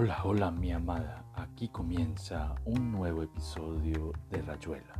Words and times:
Hola, 0.00 0.20
hola 0.22 0.52
mi 0.52 0.70
amada, 0.70 1.24
aquí 1.34 1.70
comienza 1.70 2.54
un 2.64 2.92
nuevo 2.92 3.24
episodio 3.24 4.12
de 4.30 4.42
Rayuela, 4.42 4.94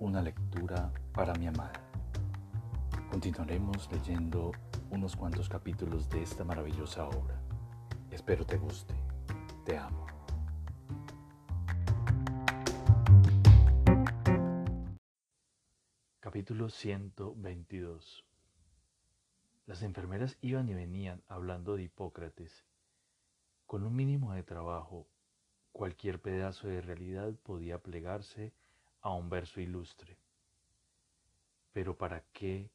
una 0.00 0.20
lectura 0.20 0.92
para 1.14 1.32
mi 1.36 1.46
amada. 1.46 1.80
Continuaremos 3.10 3.90
leyendo 3.90 4.52
unos 4.90 5.16
cuantos 5.16 5.48
capítulos 5.48 6.10
de 6.10 6.22
esta 6.22 6.44
maravillosa 6.44 7.08
obra. 7.08 7.40
Espero 8.10 8.44
te 8.44 8.58
guste, 8.58 8.92
te 9.64 9.78
amo. 9.78 10.04
Capítulo 16.20 16.68
122 16.68 18.26
Las 19.64 19.82
enfermeras 19.82 20.36
iban 20.42 20.68
y 20.68 20.74
venían 20.74 21.22
hablando 21.28 21.76
de 21.76 21.84
Hipócrates 21.84 22.66
con 23.70 23.84
un 23.84 23.94
mínimo 23.94 24.34
de 24.34 24.42
trabajo, 24.42 25.06
cualquier 25.70 26.20
pedazo 26.20 26.66
de 26.66 26.80
realidad 26.80 27.32
podía 27.44 27.78
plegarse 27.78 28.52
a 29.00 29.14
un 29.14 29.30
verso 29.30 29.60
ilustre. 29.60 30.18
Pero 31.72 31.96
¿para 31.96 32.24
qué 32.32 32.72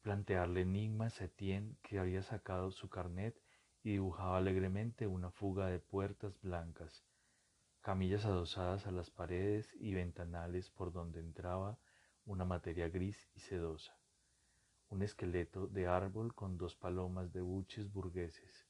plantearle 0.00 0.62
enigmas 0.62 1.20
a 1.20 1.26
Etienne 1.26 1.76
que 1.82 1.98
había 1.98 2.22
sacado 2.22 2.70
su 2.70 2.88
carnet 2.88 3.38
y 3.82 3.90
dibujaba 3.90 4.38
alegremente 4.38 5.06
una 5.06 5.30
fuga 5.30 5.66
de 5.66 5.78
puertas 5.78 6.40
blancas, 6.40 7.04
camillas 7.82 8.24
adosadas 8.24 8.86
a 8.86 8.92
las 8.92 9.10
paredes 9.10 9.68
y 9.78 9.92
ventanales 9.92 10.70
por 10.70 10.90
donde 10.90 11.20
entraba 11.20 11.78
una 12.24 12.46
materia 12.46 12.88
gris 12.88 13.28
y 13.34 13.40
sedosa, 13.40 13.94
un 14.88 15.02
esqueleto 15.02 15.66
de 15.66 15.86
árbol 15.86 16.34
con 16.34 16.56
dos 16.56 16.76
palomas 16.76 17.30
de 17.30 17.42
buches 17.42 17.92
burgueses, 17.92 18.69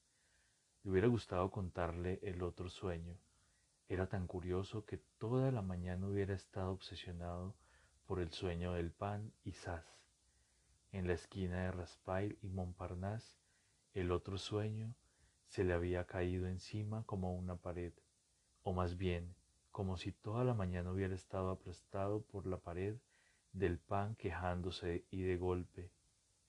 le 0.82 0.90
hubiera 0.90 1.08
gustado 1.08 1.50
contarle 1.50 2.20
el 2.22 2.42
otro 2.42 2.70
sueño. 2.70 3.18
Era 3.88 4.08
tan 4.08 4.26
curioso 4.26 4.86
que 4.86 4.96
toda 5.18 5.50
la 5.50 5.62
mañana 5.62 6.06
hubiera 6.06 6.34
estado 6.34 6.70
obsesionado 6.70 7.54
por 8.06 8.20
el 8.20 8.30
sueño 8.32 8.72
del 8.72 8.90
pan 8.90 9.32
y 9.44 9.52
sas. 9.52 9.84
En 10.92 11.06
la 11.06 11.12
esquina 11.12 11.64
de 11.64 11.72
Raspail 11.72 12.38
y 12.40 12.48
Montparnasse, 12.48 13.38
el 13.92 14.10
otro 14.10 14.38
sueño 14.38 14.94
se 15.48 15.64
le 15.64 15.74
había 15.74 16.06
caído 16.06 16.46
encima 16.46 17.04
como 17.04 17.34
una 17.34 17.56
pared, 17.56 17.92
o 18.62 18.72
más 18.72 18.96
bien, 18.96 19.34
como 19.70 19.98
si 19.98 20.12
toda 20.12 20.44
la 20.44 20.54
mañana 20.54 20.92
hubiera 20.92 21.14
estado 21.14 21.50
aplastado 21.50 22.22
por 22.22 22.46
la 22.46 22.58
pared 22.58 22.96
del 23.52 23.78
pan 23.78 24.14
quejándose 24.16 25.04
y 25.10 25.22
de 25.22 25.36
golpe, 25.36 25.92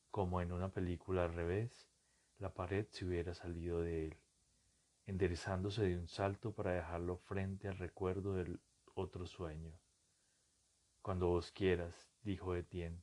como 0.10 0.42
en 0.42 0.52
una 0.52 0.70
película 0.70 1.26
al 1.26 1.34
revés, 1.34 1.91
la 2.42 2.52
pared 2.52 2.88
se 2.90 3.06
hubiera 3.06 3.36
salido 3.36 3.82
de 3.82 4.08
él, 4.08 4.18
enderezándose 5.06 5.84
de 5.84 5.96
un 5.96 6.08
salto 6.08 6.54
para 6.54 6.74
dejarlo 6.74 7.18
frente 7.18 7.68
al 7.68 7.78
recuerdo 7.78 8.34
del 8.34 8.60
otro 8.96 9.28
sueño. 9.28 9.72
Cuando 11.04 11.28
vos 11.28 11.52
quieras, 11.52 12.10
dijo 12.24 12.56
Etienne, 12.56 13.00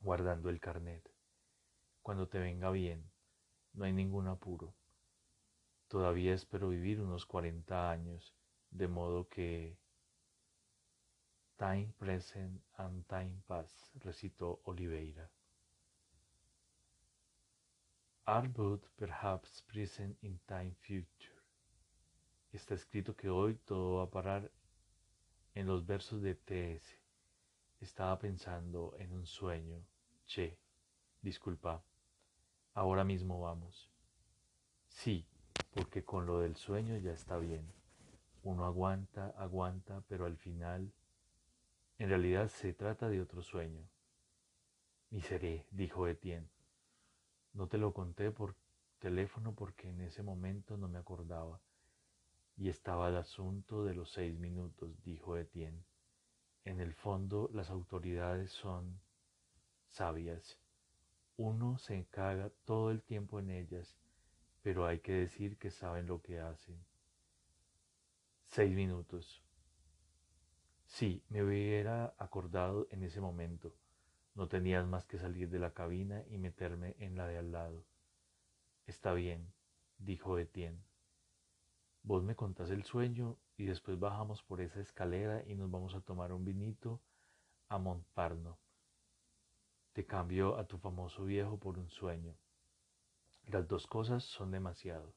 guardando 0.00 0.50
el 0.50 0.58
carnet. 0.58 1.08
Cuando 2.02 2.26
te 2.26 2.40
venga 2.40 2.72
bien, 2.72 3.08
no 3.72 3.84
hay 3.84 3.92
ningún 3.92 4.26
apuro. 4.26 4.74
Todavía 5.86 6.34
espero 6.34 6.68
vivir 6.70 7.00
unos 7.00 7.26
cuarenta 7.26 7.88
años, 7.88 8.34
de 8.70 8.88
modo 8.88 9.28
que... 9.28 9.78
Time 11.56 11.94
present 11.98 12.60
and 12.78 13.06
time 13.06 13.40
past, 13.46 13.94
recitó 14.02 14.60
Oliveira. 14.64 15.30
Are 18.26 18.48
perhaps 18.96 19.62
present 19.68 20.16
in 20.22 20.38
time 20.48 20.74
future. 20.80 21.34
Está 22.54 22.74
escrito 22.74 23.14
que 23.14 23.28
hoy 23.28 23.56
todo 23.66 23.96
va 23.96 24.04
a 24.04 24.10
parar 24.10 24.50
en 25.54 25.66
los 25.66 25.84
versos 25.84 26.22
de 26.22 26.34
TS. 26.34 26.98
Estaba 27.82 28.18
pensando 28.18 28.94
en 28.98 29.12
un 29.12 29.26
sueño. 29.26 29.84
Che, 30.26 30.56
disculpa. 31.20 31.84
Ahora 32.72 33.04
mismo 33.04 33.42
vamos. 33.42 33.90
Sí, 34.88 35.26
porque 35.74 36.02
con 36.02 36.24
lo 36.24 36.40
del 36.40 36.56
sueño 36.56 36.96
ya 36.96 37.12
está 37.12 37.36
bien. 37.36 37.70
Uno 38.42 38.64
aguanta, 38.64 39.34
aguanta, 39.36 40.02
pero 40.08 40.24
al 40.24 40.38
final, 40.38 40.90
en 41.98 42.08
realidad 42.08 42.48
se 42.48 42.72
trata 42.72 43.10
de 43.10 43.20
otro 43.20 43.42
sueño. 43.42 43.86
Miseré, 45.10 45.66
dijo 45.70 46.08
Etienne. 46.08 46.53
No 47.54 47.68
te 47.68 47.78
lo 47.78 47.92
conté 47.94 48.32
por 48.32 48.56
teléfono 48.98 49.54
porque 49.54 49.88
en 49.88 50.00
ese 50.00 50.22
momento 50.22 50.76
no 50.76 50.88
me 50.88 50.98
acordaba. 50.98 51.60
Y 52.56 52.68
estaba 52.68 53.08
el 53.08 53.16
asunto 53.16 53.84
de 53.84 53.94
los 53.94 54.10
seis 54.10 54.38
minutos, 54.38 55.02
dijo 55.02 55.36
Etienne. 55.36 55.84
En 56.64 56.80
el 56.80 56.94
fondo 56.94 57.48
las 57.52 57.70
autoridades 57.70 58.50
son 58.50 59.00
sabias. 59.86 60.58
Uno 61.36 61.78
se 61.78 61.94
encaga 61.94 62.50
todo 62.64 62.90
el 62.90 63.02
tiempo 63.02 63.38
en 63.38 63.50
ellas, 63.50 63.96
pero 64.62 64.86
hay 64.86 64.98
que 64.98 65.12
decir 65.12 65.56
que 65.56 65.70
saben 65.70 66.06
lo 66.06 66.22
que 66.22 66.40
hacen. 66.40 66.84
Seis 68.46 68.74
minutos. 68.74 69.42
Sí, 70.86 71.22
me 71.28 71.42
hubiera 71.42 72.14
acordado 72.18 72.88
en 72.90 73.04
ese 73.04 73.20
momento. 73.20 73.74
No 74.34 74.48
tenías 74.48 74.86
más 74.86 75.04
que 75.06 75.18
salir 75.18 75.48
de 75.48 75.60
la 75.60 75.72
cabina 75.72 76.24
y 76.28 76.38
meterme 76.38 76.96
en 76.98 77.16
la 77.16 77.26
de 77.28 77.38
al 77.38 77.52
lado. 77.52 77.84
Está 78.86 79.14
bien, 79.14 79.52
dijo 79.98 80.38
Etienne. 80.38 80.82
Vos 82.02 82.22
me 82.22 82.34
contás 82.34 82.70
el 82.70 82.84
sueño 82.84 83.38
y 83.56 83.64
después 83.64 83.98
bajamos 83.98 84.42
por 84.42 84.60
esa 84.60 84.80
escalera 84.80 85.42
y 85.46 85.54
nos 85.54 85.70
vamos 85.70 85.94
a 85.94 86.00
tomar 86.00 86.32
un 86.32 86.44
vinito 86.44 87.00
a 87.68 87.78
Montparno. 87.78 88.58
Te 89.92 90.04
cambio 90.04 90.58
a 90.58 90.66
tu 90.66 90.78
famoso 90.78 91.24
viejo 91.24 91.58
por 91.58 91.78
un 91.78 91.88
sueño. 91.88 92.36
Las 93.46 93.68
dos 93.68 93.86
cosas 93.86 94.24
son 94.24 94.50
demasiado. 94.50 95.14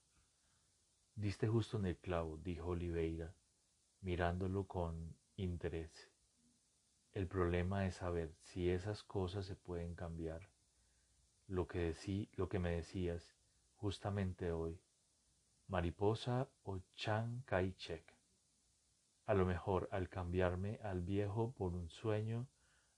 Diste 1.16 1.48
justo 1.48 1.78
en 1.78 1.88
el 1.88 1.98
clavo, 1.98 2.38
dijo 2.38 2.68
Oliveira, 2.68 3.34
mirándolo 4.02 4.68
con 4.68 5.16
interés. 5.36 6.12
El 7.14 7.28
problema 7.28 7.86
es 7.88 7.96
saber 7.96 8.34
si 8.42 8.70
esas 8.70 9.04
cosas 9.04 9.46
se 9.46 9.56
pueden 9.56 9.96
cambiar. 9.96 10.50
Lo 11.48 11.68
que, 11.68 11.80
decí, 11.80 12.30
lo 12.34 12.50
que 12.50 12.60
me 12.60 12.72
decías 12.72 13.36
justamente 13.78 14.52
hoy, 14.52 14.80
mariposa 15.68 16.50
o 16.64 16.80
Chiang 16.96 17.44
Kai-shek. 17.46 18.04
A 19.26 19.34
lo 19.34 19.46
mejor 19.46 19.88
al 19.92 20.10
cambiarme 20.10 20.80
al 20.84 21.02
viejo 21.02 21.52
por 21.52 21.74
un 21.74 21.90
sueño, 21.90 22.48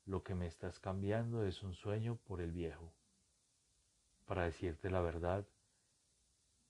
lo 0.05 0.23
que 0.23 0.35
me 0.35 0.47
estás 0.47 0.79
cambiando 0.79 1.45
es 1.45 1.63
un 1.63 1.73
sueño 1.73 2.17
por 2.25 2.41
el 2.41 2.51
viejo. 2.51 2.93
Para 4.25 4.45
decirte 4.45 4.89
la 4.89 5.01
verdad, 5.01 5.47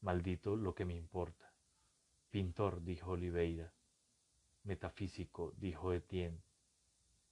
maldito 0.01 0.55
lo 0.55 0.75
que 0.75 0.85
me 0.85 0.95
importa. 0.95 1.53
Pintor, 2.31 2.83
dijo 2.83 3.11
Oliveira. 3.11 3.73
Metafísico, 4.63 5.53
dijo 5.57 5.93
Etienne. 5.93 6.41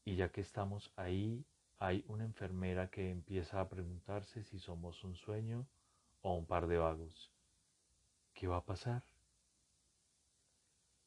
Y 0.07 0.15
ya 0.15 0.29
que 0.29 0.39
estamos 0.39 0.89
ahí, 0.95 1.45
hay 1.79 2.05
una 2.07 2.23
enfermera 2.23 2.89
que 2.89 3.11
empieza 3.11 3.59
a 3.59 3.67
preguntarse 3.67 4.41
si 4.45 4.57
somos 4.57 5.03
un 5.03 5.17
sueño 5.17 5.67
o 6.21 6.33
un 6.37 6.45
par 6.45 6.67
de 6.67 6.77
vagos. 6.77 7.29
¿Qué 8.33 8.47
va 8.47 8.55
a 8.55 8.65
pasar? 8.65 9.03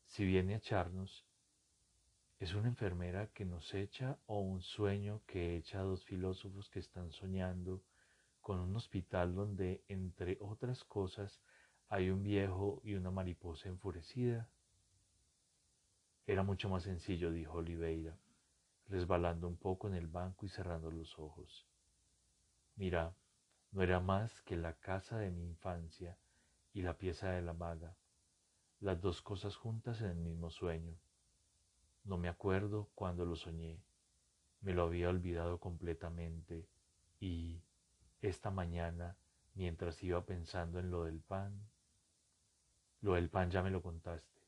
Si 0.05 0.27
viene 0.27 0.53
a 0.53 0.59
echarnos, 0.59 1.25
¿es 2.41 2.53
una 2.53 2.69
enfermera 2.69 3.28
que 3.28 3.47
nos 3.47 3.72
echa 3.72 4.19
o 4.27 4.41
un 4.41 4.61
sueño 4.61 5.22
que 5.27 5.56
echa 5.56 5.81
a 5.81 5.84
dos 5.84 6.05
filósofos 6.05 6.69
que 6.69 6.81
están 6.81 7.11
soñando 7.11 7.82
con 8.43 8.61
un 8.61 8.76
hospital 8.76 9.35
donde, 9.35 9.82
entre 9.88 10.37
otras 10.43 10.85
cosas, 10.85 11.41
hay 11.88 12.11
un 12.11 12.23
viejo 12.23 12.82
y 12.85 12.93
una 12.96 13.11
mariposa 13.11 13.70
enfurecida? 13.70 14.46
Era 16.26 16.43
mucho 16.43 16.69
más 16.69 16.82
sencillo, 16.82 17.32
dijo 17.32 17.55
Oliveira 17.55 18.14
resbalando 18.90 19.46
un 19.46 19.56
poco 19.56 19.87
en 19.87 19.94
el 19.94 20.08
banco 20.08 20.44
y 20.44 20.48
cerrando 20.48 20.90
los 20.90 21.19
ojos. 21.19 21.64
Mira, 22.75 23.14
no 23.70 23.82
era 23.82 24.00
más 24.00 24.42
que 24.42 24.56
la 24.56 24.75
casa 24.75 25.16
de 25.19 25.31
mi 25.31 25.44
infancia 25.44 26.19
y 26.72 26.82
la 26.82 26.98
pieza 26.98 27.31
de 27.31 27.40
la 27.40 27.52
maga, 27.52 27.96
las 28.81 29.00
dos 29.00 29.22
cosas 29.22 29.56
juntas 29.56 30.00
en 30.00 30.08
el 30.08 30.16
mismo 30.16 30.50
sueño. 30.50 30.98
No 32.04 32.19
me 32.19 32.28
acuerdo 32.28 32.90
cuándo 32.96 33.25
lo 33.25 33.37
soñé, 33.37 33.81
me 34.60 34.75
lo 34.75 34.82
había 34.82 35.08
olvidado 35.08 35.60
completamente 35.60 36.66
y 37.20 37.62
esta 38.22 38.50
mañana, 38.50 39.16
mientras 39.54 40.02
iba 40.02 40.26
pensando 40.26 40.81
en 40.81 40.90
lo 40.90 41.04
del 41.04 41.20
pan, 41.20 41.70
lo 43.02 43.14
del 43.14 43.31
pan 43.31 43.50
ya 43.50 43.62
me 43.62 43.70
lo 43.70 43.82
contaste. 43.82 44.40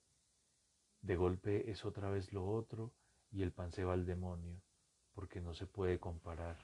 De 1.00 1.14
golpe 1.14 1.70
es 1.70 1.84
otra 1.84 2.10
vez 2.10 2.32
lo 2.32 2.44
otro 2.44 2.92
y 3.32 3.42
el 3.42 3.52
pan 3.52 3.72
se 3.72 3.84
va 3.84 3.94
al 3.94 4.04
demonio, 4.04 4.60
porque 5.14 5.40
no 5.40 5.54
se 5.54 5.66
puede 5.66 5.98
comparar. 5.98 6.58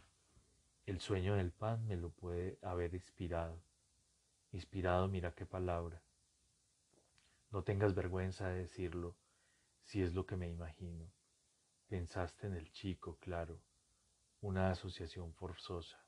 El 0.84 1.00
sueño 1.00 1.34
del 1.34 1.50
pan 1.50 1.86
me 1.86 1.96
lo 1.96 2.10
puede 2.10 2.58
haber 2.62 2.94
inspirado. 2.94 3.58
Inspirado, 4.52 5.08
mira 5.08 5.34
qué 5.34 5.46
palabra. 5.46 6.02
No 7.50 7.62
tengas 7.62 7.94
vergüenza 7.94 8.48
de 8.48 8.60
decirlo, 8.60 9.16
si 9.82 10.02
es 10.02 10.12
lo 10.12 10.26
que 10.26 10.36
me 10.36 10.48
imagino. 10.48 11.10
Pensaste 11.88 12.46
en 12.46 12.54
el 12.54 12.70
chico, 12.72 13.16
claro, 13.18 13.58
una 14.42 14.70
asociación 14.70 15.32
forzosa, 15.32 16.04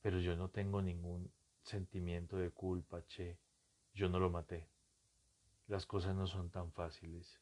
pero 0.00 0.20
yo 0.20 0.36
no 0.36 0.48
tengo 0.50 0.80
ningún 0.80 1.32
sentimiento 1.62 2.36
de 2.36 2.50
culpa, 2.50 3.04
che, 3.06 3.38
yo 3.92 4.08
no 4.08 4.20
lo 4.20 4.30
maté. 4.30 4.68
Las 5.66 5.86
cosas 5.86 6.14
no 6.14 6.28
son 6.28 6.50
tan 6.50 6.72
fáciles, 6.72 7.40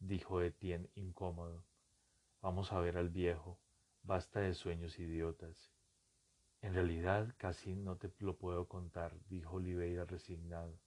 dijo 0.00 0.40
Etienne 0.42 0.90
incómodo. 0.94 1.64
Vamos 2.40 2.72
a 2.72 2.80
ver 2.80 2.96
al 2.96 3.08
viejo, 3.08 3.58
basta 4.02 4.40
de 4.40 4.54
sueños 4.54 4.98
idiotas. 4.98 5.72
En 6.60 6.74
realidad 6.74 7.34
casi 7.38 7.74
no 7.74 7.96
te 7.96 8.12
lo 8.18 8.36
puedo 8.36 8.68
contar, 8.68 9.18
dijo 9.28 9.56
Oliveira 9.56 10.04
resignado. 10.04 10.78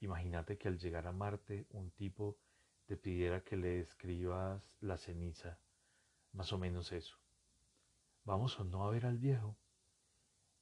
Imagínate 0.00 0.58
que 0.58 0.68
al 0.68 0.78
llegar 0.78 1.06
a 1.06 1.12
Marte 1.12 1.66
un 1.70 1.90
tipo 1.90 2.38
te 2.86 2.96
pidiera 2.96 3.42
que 3.42 3.56
le 3.56 3.80
escribas 3.80 4.76
la 4.80 4.96
ceniza, 4.96 5.58
más 6.32 6.52
o 6.52 6.58
menos 6.58 6.90
eso. 6.92 7.16
¿Vamos 8.24 8.58
o 8.58 8.64
no 8.64 8.84
a 8.84 8.90
ver 8.90 9.06
al 9.06 9.18
viejo? 9.18 9.56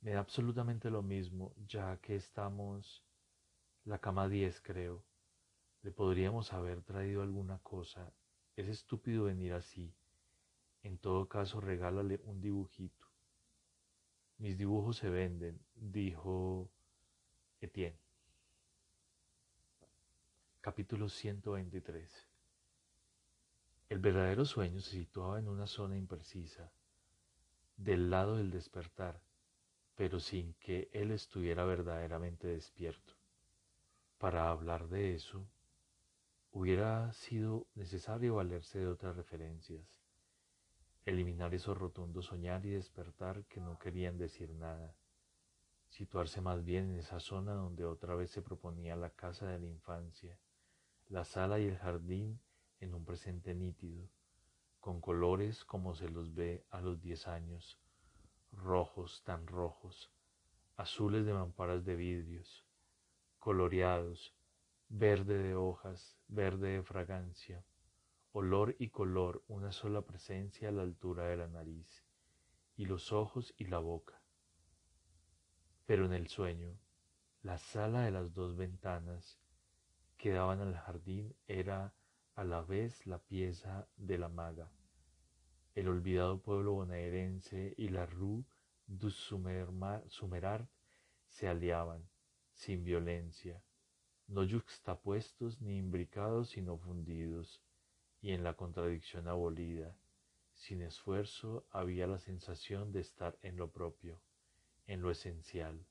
Me 0.01 0.13
da 0.13 0.21
absolutamente 0.21 0.91
lo 0.91 1.03
mismo, 1.03 1.55
ya 1.67 1.97
que 1.99 2.17
estamos 2.17 3.03
la 3.85 3.99
cama 3.99 4.29
10, 4.29 4.61
creo. 4.61 5.03
Le 5.83 5.93
podríamos 5.93 6.53
haber 6.53 6.83
traído 6.83 7.23
alguna 7.23 7.59
cosa. 7.61 8.13
Es 8.57 8.69
estúpido 8.69 9.25
venir 9.25 9.53
así. 9.53 9.95
En 10.83 10.99
todo 10.99 11.29
caso, 11.29 11.61
regálale 11.61 12.21
un 12.25 12.41
dibujito. 12.41 13.07
Mis 14.39 14.57
dibujos 14.57 14.97
se 14.97 15.09
venden, 15.09 15.61
dijo 15.75 16.71
Etienne. 17.61 17.99
Capítulo 20.61 21.09
123 21.09 22.29
El 23.89 23.99
verdadero 23.99 24.45
sueño 24.45 24.81
se 24.81 24.91
situaba 24.91 25.39
en 25.39 25.49
una 25.49 25.67
zona 25.67 25.97
imprecisa, 25.97 26.71
del 27.77 28.11
lado 28.11 28.37
del 28.37 28.51
despertar, 28.51 29.21
pero 29.95 30.21
sin 30.21 30.55
que 30.55 30.89
él 30.93 31.11
estuviera 31.11 31.65
verdaderamente 31.65 32.49
despierto. 32.49 33.15
Para 34.19 34.51
hablar 34.51 34.89
de 34.89 35.15
eso, 35.15 35.49
hubiera 36.59 37.13
sido 37.13 37.69
necesario 37.77 38.35
valerse 38.35 38.81
de 38.81 38.89
otras 38.89 39.15
referencias 39.15 40.01
eliminar 41.07 41.55
esos 41.55 41.79
rotundos 41.79 42.27
soñar 42.27 42.67
y 42.67 42.71
despertar 42.71 43.45
que 43.45 43.61
no 43.61 43.79
querían 43.79 44.19
decir 44.19 44.51
nada, 44.51 44.97
situarse 45.89 46.41
más 46.41 46.65
bien 46.65 46.91
en 46.91 46.99
esa 46.99 47.21
zona 47.21 47.55
donde 47.55 47.85
otra 47.85 48.17
vez 48.17 48.33
se 48.33 48.43
proponía 48.43 48.97
la 48.97 49.11
casa 49.11 49.47
de 49.47 49.61
la 49.61 49.67
infancia, 49.67 50.37
la 51.09 51.25
sala 51.25 51.61
y 51.61 51.67
el 51.67 51.79
jardín 51.79 52.41
en 52.81 52.93
un 52.93 53.05
presente 53.05 53.55
nítido, 53.55 54.09
con 54.81 55.01
colores 55.01 55.65
como 55.65 55.95
se 55.95 56.09
los 56.09 56.35
ve 56.35 56.67
a 56.71 56.81
los 56.81 57.01
diez 57.01 57.29
años, 57.29 57.79
rojos 58.51 59.23
tan 59.23 59.47
rojos, 59.47 60.11
azules 60.77 61.25
de 61.25 61.35
mamparas 61.35 61.85
de 61.85 61.95
vidrios, 61.95 62.67
coloreados, 63.39 64.35
verde 64.91 65.37
de 65.37 65.55
hojas, 65.55 66.17
verde 66.29 66.69
de 66.69 66.83
fragancia, 66.83 67.63
olor 68.33 68.75
y 68.79 68.89
color, 68.89 69.43
una 69.47 69.71
sola 69.71 70.03
presencia 70.03 70.71
a 70.71 70.73
la 70.73 70.83
altura 70.83 71.27
de 71.27 71.37
la 71.37 71.47
nariz, 71.47 72.05
y 72.75 72.87
los 72.87 73.13
ojos 73.13 73.55
y 73.59 73.67
la 73.67 73.81
boca. 73.81 74.23
Pero 75.85 76.07
en 76.07 76.15
el 76.15 76.29
sueño, 76.29 76.79
la 77.43 77.59
sala 77.59 78.03
de 78.03 78.11
las 78.11 78.33
dos 78.33 78.57
ventanas 78.57 79.39
que 80.17 80.31
daban 80.31 80.61
al 80.61 80.77
jardín 80.77 81.37
era 81.47 81.93
a 82.35 82.45
la 82.45 82.63
vez 82.63 83.07
la 83.07 83.19
pieza 83.19 83.87
de 83.97 84.17
la 84.17 84.29
maga. 84.29 84.71
El 85.75 85.89
olvidado 85.89 86.41
pueblo 86.41 86.73
bonaerense 86.73 87.75
y 87.77 87.91
la 87.91 88.07
rue 88.07 88.45
du 88.87 89.11
Sumerard 89.11 90.67
se 91.27 91.47
aliaban, 91.47 92.09
sin 92.53 92.85
violencia, 92.85 93.63
no 94.29 94.45
yuxtapuestos 94.45 95.61
ni 95.61 95.79
imbricados 95.79 96.51
sino 96.51 96.79
fundidos, 96.79 97.63
y 98.21 98.33
en 98.33 98.45
la 98.45 98.55
contradicción 98.55 99.27
abolida, 99.27 99.97
sin 100.55 100.83
esfuerzo, 100.83 101.67
había 101.71 102.07
la 102.07 102.19
sensación 102.19 102.93
de 102.93 103.01
estar 103.01 103.39
en 103.43 103.57
lo 103.57 103.71
propio, 103.71 104.21
en 104.87 105.03
lo 105.03 105.11
esencial, 105.11 105.87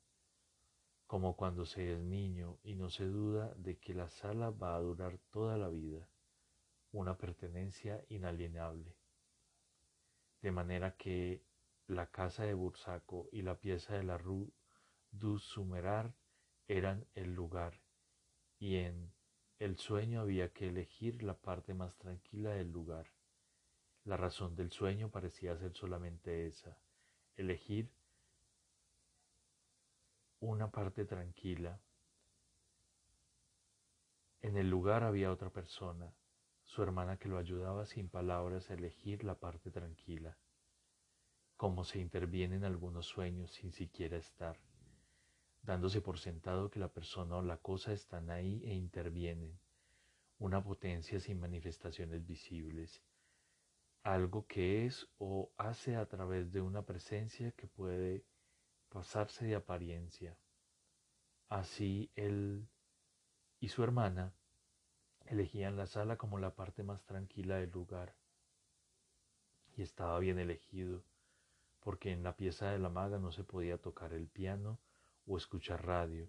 como 1.07 1.35
cuando 1.35 1.65
se 1.65 1.93
es 1.93 1.99
niño 1.99 2.59
y 2.63 2.75
no 2.75 2.89
se 2.89 3.05
duda 3.05 3.53
de 3.55 3.77
que 3.77 3.93
la 3.93 4.09
sala 4.09 4.49
va 4.49 4.75
a 4.75 4.81
durar 4.81 5.19
toda 5.31 5.57
la 5.57 5.69
vida, 5.69 6.07
una 6.91 7.17
pertenencia 7.17 8.03
inalienable. 8.09 8.95
De 10.41 10.51
manera 10.51 10.95
que 10.95 11.43
la 11.87 12.07
casa 12.07 12.43
de 12.43 12.53
Bursaco 12.53 13.29
y 13.31 13.41
la 13.41 13.55
pieza 13.55 13.95
de 13.95 14.03
la 14.03 14.17
Rue 14.17 14.51
du 15.11 15.39
Sumerar 15.39 16.13
eran 16.67 17.07
el 17.15 17.33
lugar, 17.33 17.79
y 18.59 18.75
en 18.77 19.11
el 19.59 19.77
sueño 19.77 20.21
había 20.21 20.49
que 20.53 20.67
elegir 20.67 21.23
la 21.23 21.35
parte 21.35 21.73
más 21.73 21.97
tranquila 21.97 22.51
del 22.51 22.71
lugar. 22.71 23.07
La 24.03 24.17
razón 24.17 24.55
del 24.55 24.71
sueño 24.71 25.09
parecía 25.09 25.57
ser 25.57 25.73
solamente 25.73 26.47
esa, 26.47 26.77
elegir 27.35 27.91
una 30.39 30.71
parte 30.71 31.05
tranquila. 31.05 31.79
En 34.41 34.55
el 34.57 34.69
lugar 34.69 35.03
había 35.03 35.31
otra 35.31 35.49
persona, 35.49 36.13
su 36.63 36.83
hermana 36.83 37.17
que 37.17 37.27
lo 37.27 37.37
ayudaba 37.37 37.85
sin 37.85 38.07
palabras 38.09 38.69
a 38.69 38.75
elegir 38.75 39.23
la 39.23 39.35
parte 39.35 39.71
tranquila, 39.71 40.37
como 41.57 41.83
se 41.83 41.99
interviene 41.99 42.55
en 42.55 42.63
algunos 42.63 43.07
sueños 43.07 43.51
sin 43.51 43.71
siquiera 43.73 44.17
estar 44.17 44.57
dándose 45.67 45.99
por 45.99 46.17
sentado 46.17 46.71
que 46.71 46.79
la 46.79 46.87
persona 46.87 47.35
o 47.35 47.41
la 47.41 47.57
cosa 47.57 47.91
están 47.91 48.29
ahí 48.29 48.63
e 48.63 48.73
intervienen, 48.73 49.59
una 50.39 50.63
potencia 50.63 51.19
sin 51.19 51.41
manifestaciones 51.41 52.25
visibles, 52.25 53.03
algo 54.01 54.47
que 54.47 54.85
es 54.85 55.09
o 55.17 55.51
hace 55.57 55.97
a 55.97 56.05
través 56.05 56.53
de 56.53 56.61
una 56.61 56.83
presencia 56.83 57.51
que 57.51 57.67
puede 57.67 58.23
pasarse 58.87 59.45
de 59.45 59.55
apariencia. 59.55 60.37
Así 61.49 62.09
él 62.15 62.69
y 63.59 63.67
su 63.67 63.83
hermana 63.83 64.33
elegían 65.25 65.75
la 65.75 65.87
sala 65.87 66.15
como 66.15 66.39
la 66.39 66.55
parte 66.55 66.83
más 66.83 67.03
tranquila 67.03 67.57
del 67.57 67.71
lugar. 67.71 68.15
Y 69.75 69.81
estaba 69.81 70.17
bien 70.19 70.39
elegido, 70.39 71.03
porque 71.81 72.13
en 72.13 72.23
la 72.23 72.37
pieza 72.37 72.71
de 72.71 72.79
la 72.79 72.87
maga 72.87 73.19
no 73.19 73.33
se 73.33 73.43
podía 73.43 73.77
tocar 73.77 74.13
el 74.13 74.29
piano 74.29 74.79
o 75.27 75.37
escuchar 75.37 75.85
radio 75.85 76.27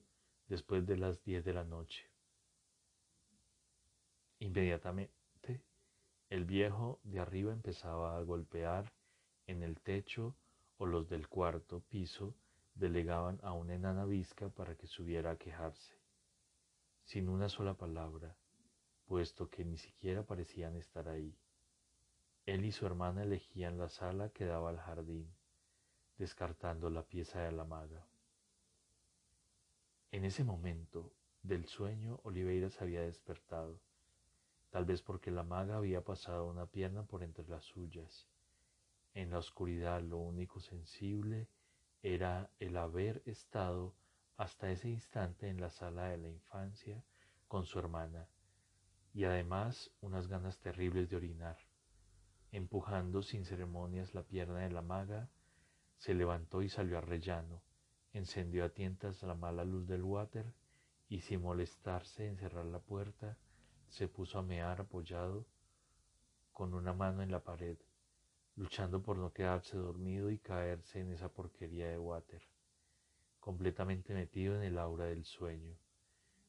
después 0.48 0.86
de 0.86 0.96
las 0.96 1.22
10 1.22 1.44
de 1.44 1.52
la 1.54 1.64
noche. 1.64 2.10
Inmediatamente 4.40 5.18
el 6.30 6.44
viejo 6.44 7.00
de 7.04 7.20
arriba 7.20 7.52
empezaba 7.52 8.18
a 8.18 8.22
golpear 8.22 8.92
en 9.46 9.62
el 9.62 9.80
techo 9.80 10.36
o 10.76 10.84
los 10.84 11.08
del 11.08 11.26
cuarto 11.26 11.80
piso 11.88 12.36
delegaban 12.74 13.40
a 13.42 13.52
una 13.52 13.74
enana 13.74 14.04
visca 14.04 14.50
para 14.50 14.76
que 14.76 14.86
subiera 14.86 15.30
a 15.30 15.36
quejarse, 15.36 15.98
sin 17.04 17.28
una 17.28 17.48
sola 17.48 17.74
palabra, 17.74 18.36
puesto 19.06 19.48
que 19.48 19.64
ni 19.64 19.78
siquiera 19.78 20.22
parecían 20.22 20.76
estar 20.76 21.08
ahí. 21.08 21.34
Él 22.44 22.64
y 22.64 22.72
su 22.72 22.86
hermana 22.86 23.22
elegían 23.22 23.78
la 23.78 23.88
sala 23.88 24.28
que 24.28 24.44
daba 24.44 24.68
al 24.68 24.78
jardín, 24.78 25.34
descartando 26.18 26.90
la 26.90 27.02
pieza 27.02 27.40
de 27.40 27.52
la 27.52 27.64
maga. 27.64 28.06
En 30.10 30.24
ese 30.24 30.42
momento 30.42 31.12
del 31.42 31.66
sueño 31.66 32.20
Oliveira 32.22 32.70
se 32.70 32.82
había 32.82 33.02
despertado, 33.02 33.78
tal 34.70 34.86
vez 34.86 35.02
porque 35.02 35.30
la 35.30 35.42
maga 35.42 35.76
había 35.76 36.02
pasado 36.02 36.46
una 36.46 36.64
pierna 36.64 37.02
por 37.02 37.22
entre 37.22 37.46
las 37.46 37.64
suyas. 37.64 38.26
En 39.12 39.30
la 39.30 39.38
oscuridad 39.38 40.00
lo 40.00 40.16
único 40.16 40.60
sensible 40.60 41.46
era 42.02 42.50
el 42.58 42.78
haber 42.78 43.22
estado 43.26 43.94
hasta 44.38 44.70
ese 44.70 44.88
instante 44.88 45.48
en 45.48 45.60
la 45.60 45.68
sala 45.68 46.08
de 46.08 46.16
la 46.16 46.28
infancia 46.28 47.04
con 47.46 47.66
su 47.66 47.78
hermana 47.78 48.28
y 49.12 49.24
además 49.24 49.90
unas 50.00 50.26
ganas 50.26 50.58
terribles 50.58 51.10
de 51.10 51.16
orinar. 51.16 51.58
Empujando 52.50 53.22
sin 53.22 53.44
ceremonias 53.44 54.14
la 54.14 54.22
pierna 54.22 54.60
de 54.60 54.70
la 54.70 54.80
maga, 54.80 55.28
se 55.98 56.14
levantó 56.14 56.62
y 56.62 56.70
salió 56.70 56.96
a 56.96 57.02
rellano, 57.02 57.60
encendió 58.18 58.64
a 58.64 58.68
tientas 58.68 59.22
la 59.22 59.34
mala 59.34 59.64
luz 59.64 59.86
del 59.86 60.02
water 60.02 60.52
y 61.08 61.20
sin 61.20 61.40
molestarse 61.40 62.26
en 62.26 62.36
cerrar 62.36 62.66
la 62.66 62.80
puerta, 62.80 63.38
se 63.88 64.08
puso 64.08 64.38
a 64.38 64.42
mear 64.42 64.80
apoyado 64.80 65.46
con 66.52 66.74
una 66.74 66.92
mano 66.92 67.22
en 67.22 67.30
la 67.30 67.42
pared, 67.42 67.78
luchando 68.56 69.02
por 69.02 69.16
no 69.16 69.32
quedarse 69.32 69.76
dormido 69.76 70.30
y 70.30 70.38
caerse 70.38 71.00
en 71.00 71.12
esa 71.12 71.28
porquería 71.28 71.88
de 71.88 71.98
water, 71.98 72.42
completamente 73.38 74.12
metido 74.12 74.56
en 74.56 74.64
el 74.64 74.78
aura 74.78 75.06
del 75.06 75.24
sueño, 75.24 75.78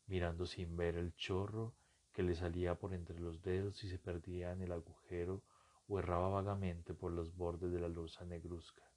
mirando 0.08 0.46
sin 0.48 0.76
ver 0.76 0.96
el 0.96 1.16
chorro 1.16 1.76
que 2.12 2.24
le 2.24 2.36
salía 2.36 2.76
por 2.76 2.94
entre 2.94 3.20
los 3.20 3.42
dedos 3.44 3.84
y 3.84 3.90
se 3.90 4.00
perdía 4.00 4.52
en 4.52 4.64
el 4.64 4.72
agujero 4.72 5.44
o 5.88 6.00
erraba 6.00 6.30
vagamente 6.30 6.94
por 6.94 7.12
los 7.12 7.36
bordes 7.36 7.72
de 7.72 7.80
la 7.80 7.88
losa 7.88 8.26
negruzca. 8.26 8.89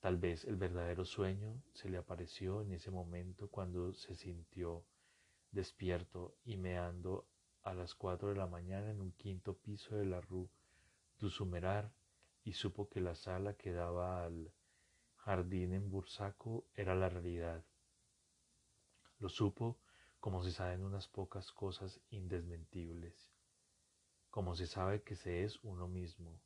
Tal 0.00 0.16
vez 0.16 0.44
el 0.44 0.56
verdadero 0.56 1.04
sueño 1.04 1.60
se 1.72 1.88
le 1.88 1.98
apareció 1.98 2.62
en 2.62 2.72
ese 2.72 2.90
momento 2.90 3.48
cuando 3.48 3.92
se 3.94 4.14
sintió 4.14 4.84
despierto 5.50 6.36
y 6.44 6.56
meando 6.56 7.26
a 7.62 7.74
las 7.74 7.94
cuatro 7.94 8.28
de 8.28 8.36
la 8.36 8.46
mañana 8.46 8.90
en 8.90 9.00
un 9.00 9.12
quinto 9.12 9.56
piso 9.56 9.96
de 9.96 10.06
la 10.06 10.20
Rue 10.20 10.48
du 11.18 11.30
Sumerar 11.30 11.92
y 12.44 12.52
supo 12.52 12.88
que 12.88 13.00
la 13.00 13.16
sala 13.16 13.54
que 13.54 13.72
daba 13.72 14.24
al 14.24 14.52
jardín 15.16 15.72
en 15.74 15.90
Bursaco 15.90 16.64
era 16.74 16.94
la 16.94 17.08
realidad. 17.08 17.64
Lo 19.18 19.28
supo 19.28 19.78
como 20.20 20.44
se 20.44 20.52
saben 20.52 20.82
unas 20.82 21.08
pocas 21.08 21.50
cosas 21.52 22.00
indesmentibles, 22.10 23.30
como 24.30 24.54
se 24.54 24.66
sabe 24.66 25.02
que 25.02 25.16
se 25.16 25.42
es 25.44 25.58
uno 25.62 25.88
mismo, 25.88 26.40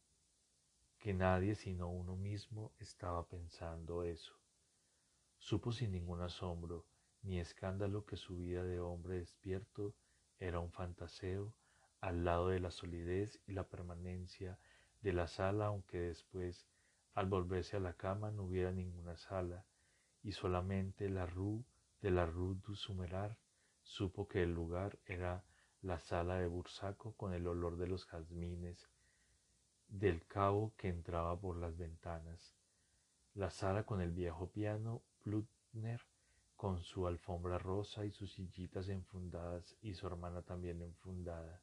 que 1.02 1.12
nadie 1.12 1.56
sino 1.56 1.88
uno 1.88 2.14
mismo 2.14 2.72
estaba 2.78 3.26
pensando 3.26 4.04
eso. 4.04 4.34
Supo 5.36 5.72
sin 5.72 5.90
ningún 5.90 6.20
asombro 6.20 6.86
ni 7.22 7.40
escándalo 7.40 8.06
que 8.06 8.16
su 8.16 8.36
vida 8.36 8.62
de 8.62 8.78
hombre 8.78 9.16
despierto 9.16 9.96
era 10.38 10.60
un 10.60 10.70
fantaseo 10.70 11.52
al 12.00 12.24
lado 12.24 12.50
de 12.50 12.60
la 12.60 12.70
solidez 12.70 13.40
y 13.48 13.52
la 13.52 13.66
permanencia 13.68 14.60
de 15.00 15.12
la 15.12 15.26
sala, 15.26 15.66
aunque 15.66 15.98
después, 15.98 16.68
al 17.14 17.26
volverse 17.26 17.76
a 17.76 17.80
la 17.80 17.94
cama, 17.94 18.30
no 18.30 18.44
hubiera 18.44 18.70
ninguna 18.70 19.16
sala, 19.16 19.66
y 20.22 20.30
solamente 20.30 21.08
la 21.08 21.26
rue 21.26 21.64
de 22.00 22.12
la 22.12 22.26
rue 22.26 22.54
du 22.64 22.76
Sumerar 22.76 23.36
supo 23.82 24.28
que 24.28 24.44
el 24.44 24.54
lugar 24.54 25.00
era 25.06 25.44
la 25.80 25.98
sala 25.98 26.36
de 26.36 26.46
Bursaco 26.46 27.16
con 27.16 27.34
el 27.34 27.48
olor 27.48 27.76
de 27.76 27.88
los 27.88 28.06
jazmines 28.06 28.91
del 29.92 30.24
cabo 30.24 30.72
que 30.78 30.88
entraba 30.88 31.38
por 31.38 31.58
las 31.58 31.76
ventanas, 31.76 32.54
la 33.34 33.50
sala 33.50 33.84
con 33.84 34.00
el 34.00 34.10
viejo 34.10 34.48
piano 34.48 35.02
Plutner 35.22 36.00
con 36.56 36.82
su 36.82 37.06
alfombra 37.06 37.58
rosa 37.58 38.06
y 38.06 38.10
sus 38.10 38.32
sillitas 38.32 38.88
enfundadas 38.88 39.76
y 39.82 39.92
su 39.92 40.06
hermana 40.06 40.40
también 40.40 40.80
enfundada. 40.80 41.60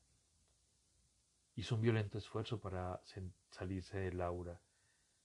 Hizo 1.56 1.74
un 1.74 1.82
violento 1.82 2.20
esfuerzo 2.20 2.60
para 2.60 3.02
salirse 3.50 3.98
de 3.98 4.14
Laura, 4.14 4.62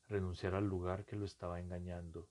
renunciar 0.08 0.54
al 0.54 0.66
lugar 0.66 1.04
que 1.04 1.16
lo 1.16 1.26
estaba 1.26 1.61
engañando, 1.61 2.26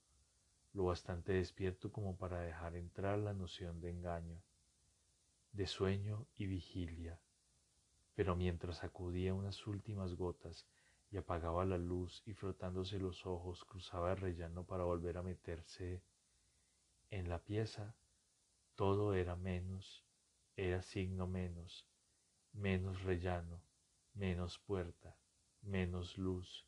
lo 0.73 0.85
bastante 0.85 1.33
despierto 1.33 1.91
como 1.91 2.17
para 2.17 2.39
dejar 2.39 2.75
entrar 2.75 3.19
la 3.19 3.33
noción 3.33 3.79
de 3.79 3.91
engaño, 3.91 4.41
de 5.51 5.67
sueño 5.67 6.25
y 6.35 6.47
vigilia 6.47 7.19
pero 8.15 8.35
mientras 8.35 8.77
sacudía 8.77 9.33
unas 9.33 9.65
últimas 9.67 10.15
gotas 10.15 10.65
y 11.11 11.17
apagaba 11.17 11.65
la 11.65 11.77
luz 11.77 12.23
y 12.25 12.33
frotándose 12.33 12.99
los 12.99 13.25
ojos 13.25 13.63
cruzaba 13.65 14.11
el 14.11 14.17
rellano 14.17 14.65
para 14.65 14.83
volver 14.83 15.17
a 15.17 15.23
meterse 15.23 16.01
en 17.09 17.29
la 17.29 17.39
pieza, 17.39 17.95
todo 18.75 19.13
era 19.13 19.35
menos, 19.35 20.03
era 20.55 20.81
signo 20.81 21.27
menos, 21.27 21.87
menos 22.53 23.03
rellano, 23.03 23.61
menos 24.15 24.57
puerta, 24.59 25.15
menos 25.61 26.17
luz, 26.17 26.67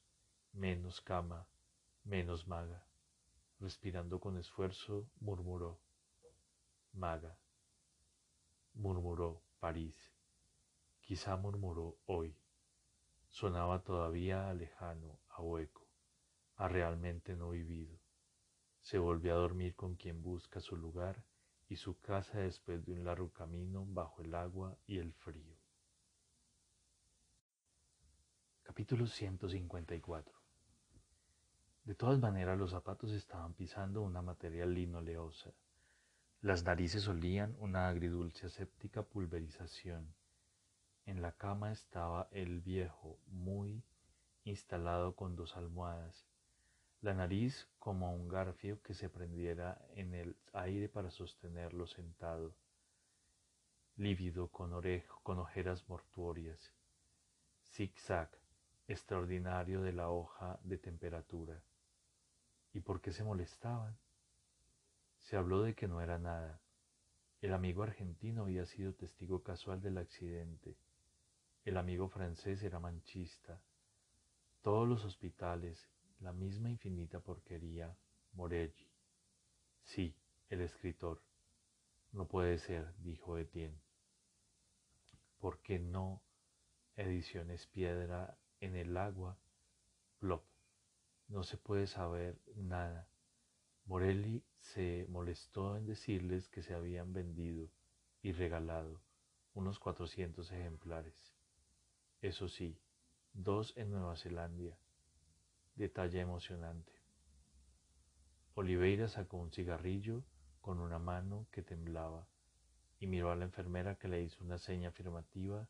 menos 0.53 1.01
cama, 1.01 1.47
menos 2.03 2.47
maga. 2.47 2.85
Respirando 3.59 4.19
con 4.19 4.37
esfuerzo, 4.37 5.07
murmuró, 5.19 5.79
maga, 6.93 7.37
murmuró 8.73 9.41
París. 9.59 10.14
Quizá 11.05 11.37
murmuró 11.37 11.99
hoy. 12.07 12.35
Sonaba 13.29 13.83
todavía 13.83 14.49
a 14.49 14.55
lejano, 14.55 15.19
a 15.29 15.43
hueco, 15.43 15.87
a 16.55 16.67
realmente 16.67 17.35
no 17.35 17.51
vivido. 17.51 17.99
Se 18.81 18.97
volvió 18.97 19.33
a 19.35 19.37
dormir 19.37 19.75
con 19.75 19.97
quien 19.97 20.23
busca 20.23 20.59
su 20.59 20.75
lugar 20.75 21.23
y 21.69 21.75
su 21.75 21.99
casa 21.99 22.39
después 22.39 22.83
de 22.83 22.93
un 22.93 23.03
largo 23.03 23.31
camino 23.31 23.85
bajo 23.85 24.23
el 24.23 24.33
agua 24.33 24.79
y 24.87 24.97
el 24.97 25.13
frío. 25.13 25.55
Capítulo 28.63 29.05
154 29.05 30.33
De 31.83 31.93
todas 31.93 32.17
maneras 32.17 32.57
los 32.57 32.71
zapatos 32.71 33.11
estaban 33.11 33.53
pisando 33.53 34.01
una 34.01 34.23
materia 34.23 34.65
linoleosa. 34.65 35.53
Las 36.41 36.63
narices 36.63 37.07
olían 37.07 37.55
una 37.59 37.89
agridulce 37.89 38.47
aséptica 38.47 39.03
pulverización 39.03 40.11
en 41.05 41.21
la 41.21 41.33
cama 41.33 41.71
estaba 41.71 42.27
el 42.31 42.61
viejo, 42.61 43.19
muy 43.27 43.83
instalado 44.43 45.15
con 45.15 45.35
dos 45.35 45.55
almohadas, 45.55 46.25
la 47.01 47.13
nariz 47.13 47.67
como 47.77 48.13
un 48.13 48.27
garfio 48.27 48.81
que 48.81 48.95
se 48.95 49.09
prendiera 49.09 49.79
en 49.93 50.15
el 50.15 50.35
aire 50.53 50.89
para 50.89 51.11
sostenerlo 51.11 51.85
sentado, 51.85 52.55
lívido 53.97 54.47
con, 54.47 54.71
con 55.21 55.39
ojeras 55.39 55.87
mortuorias, 55.87 56.73
zig-zag 57.63 58.29
extraordinario 58.87 59.81
de 59.81 59.93
la 59.93 60.09
hoja 60.09 60.59
de 60.63 60.77
temperatura. 60.77 61.61
¿Y 62.73 62.79
por 62.79 63.01
qué 63.01 63.11
se 63.11 63.23
molestaban? 63.23 63.95
Se 65.19 65.37
habló 65.37 65.61
de 65.61 65.75
que 65.75 65.87
no 65.87 66.01
era 66.01 66.17
nada. 66.17 66.59
El 67.41 67.53
amigo 67.53 67.83
argentino 67.83 68.43
había 68.43 68.65
sido 68.65 68.93
testigo 68.93 69.43
casual 69.43 69.81
del 69.81 69.97
accidente 69.97 70.75
el 71.65 71.77
amigo 71.77 72.07
francés 72.07 72.61
era 72.61 72.79
manchista. 72.79 73.59
Todos 74.61 74.87
los 74.87 75.03
hospitales, 75.03 75.89
la 76.19 76.31
misma 76.31 76.69
infinita 76.69 77.19
porquería, 77.19 77.97
Morelli. 78.33 78.87
Sí, 79.81 80.15
el 80.49 80.61
escritor. 80.61 81.23
No 82.11 82.27
puede 82.27 82.59
ser, 82.59 82.93
dijo 82.99 83.39
Etienne. 83.39 83.81
¿Por 85.39 85.59
qué 85.59 85.79
no? 85.79 86.21
Ediciones 86.95 87.65
piedra 87.65 88.37
en 88.59 88.75
el 88.75 88.95
agua. 88.95 89.37
Plop. 90.19 90.45
No 91.27 91.43
se 91.43 91.57
puede 91.57 91.87
saber 91.87 92.39
nada. 92.55 93.07
Morelli 93.85 94.43
se 94.59 95.07
molestó 95.09 95.77
en 95.77 95.87
decirles 95.87 96.47
que 96.47 96.61
se 96.61 96.75
habían 96.75 97.11
vendido 97.11 97.69
y 98.21 98.33
regalado 98.33 99.01
unos 99.55 99.79
cuatrocientos 99.79 100.51
ejemplares. 100.51 101.34
Eso 102.25 102.47
sí, 102.47 102.75
dos 103.33 103.77
en 103.77 103.91
Nueva 103.91 104.15
Zelanda. 104.15 104.75
Detalle 105.75 106.21
emocionante. 106.21 106.91
Oliveira 108.55 109.07
sacó 109.07 109.37
un 109.37 109.51
cigarrillo 109.51 110.23
con 110.59 110.79
una 110.79 110.97
mano 110.97 111.45
que 111.51 111.61
temblaba 111.61 112.27
y 112.99 113.05
miró 113.05 113.29
a 113.29 113.35
la 113.35 113.45
enfermera 113.45 113.99
que 113.99 114.07
le 114.07 114.23
hizo 114.23 114.43
una 114.43 114.57
seña 114.57 114.89
afirmativa 114.89 115.67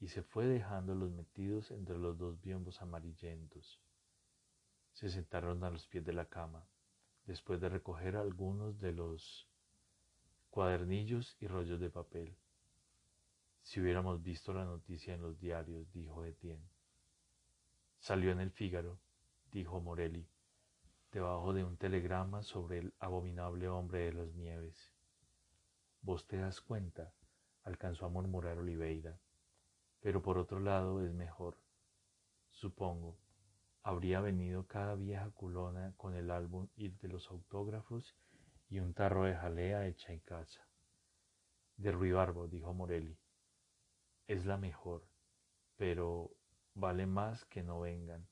y 0.00 0.08
se 0.08 0.24
fue 0.24 0.48
dejando 0.48 0.96
los 0.96 1.12
metidos 1.12 1.70
entre 1.70 1.96
los 1.98 2.18
dos 2.18 2.40
biombos 2.40 2.82
amarillentos. 2.82 3.80
Se 4.94 5.08
sentaron 5.08 5.62
a 5.62 5.70
los 5.70 5.86
pies 5.86 6.04
de 6.04 6.14
la 6.14 6.24
cama, 6.24 6.66
después 7.26 7.60
de 7.60 7.68
recoger 7.68 8.16
algunos 8.16 8.80
de 8.80 8.90
los 8.90 9.46
cuadernillos 10.50 11.36
y 11.38 11.46
rollos 11.46 11.78
de 11.78 11.90
papel. 11.90 12.36
Si 13.62 13.80
hubiéramos 13.80 14.22
visto 14.22 14.52
la 14.52 14.64
noticia 14.64 15.14
en 15.14 15.22
los 15.22 15.38
diarios, 15.38 15.90
dijo 15.92 16.24
Etienne. 16.24 16.68
Salió 18.00 18.32
en 18.32 18.40
el 18.40 18.50
Fígaro, 18.50 18.98
dijo 19.52 19.80
Morelli, 19.80 20.28
debajo 21.12 21.52
de 21.52 21.62
un 21.62 21.76
telegrama 21.76 22.42
sobre 22.42 22.78
el 22.78 22.92
abominable 22.98 23.68
hombre 23.68 24.00
de 24.00 24.12
las 24.12 24.34
nieves. 24.34 24.92
Vos 26.02 26.26
te 26.26 26.38
das 26.38 26.60
cuenta, 26.60 27.14
alcanzó 27.62 28.06
a 28.06 28.08
murmurar 28.08 28.58
Oliveira, 28.58 29.16
pero 30.00 30.20
por 30.20 30.38
otro 30.38 30.58
lado 30.58 31.04
es 31.06 31.12
mejor. 31.14 31.56
Supongo, 32.50 33.16
habría 33.84 34.20
venido 34.20 34.66
cada 34.66 34.96
vieja 34.96 35.30
culona 35.30 35.94
con 35.96 36.14
el 36.14 36.32
álbum 36.32 36.68
de 36.76 37.08
los 37.08 37.30
autógrafos 37.30 38.16
y 38.68 38.80
un 38.80 38.92
tarro 38.92 39.24
de 39.24 39.36
jalea 39.36 39.86
hecha 39.86 40.12
en 40.12 40.20
casa. 40.20 40.66
De 41.76 41.92
Ruibarbo, 41.92 42.48
dijo 42.48 42.74
Morelli 42.74 43.16
es 44.26 44.46
la 44.46 44.56
mejor, 44.56 45.06
pero 45.76 46.30
vale 46.74 47.06
más 47.06 47.44
que 47.46 47.62
no 47.62 47.80
vengan. 47.80 48.26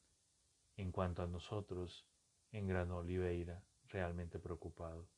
En 0.76 0.92
cuanto 0.92 1.22
a 1.22 1.26
nosotros, 1.26 2.06
en 2.52 2.66
Gran 2.66 2.90
Oliveira, 2.90 3.62
realmente 3.88 4.38
preocupado. 4.38 5.08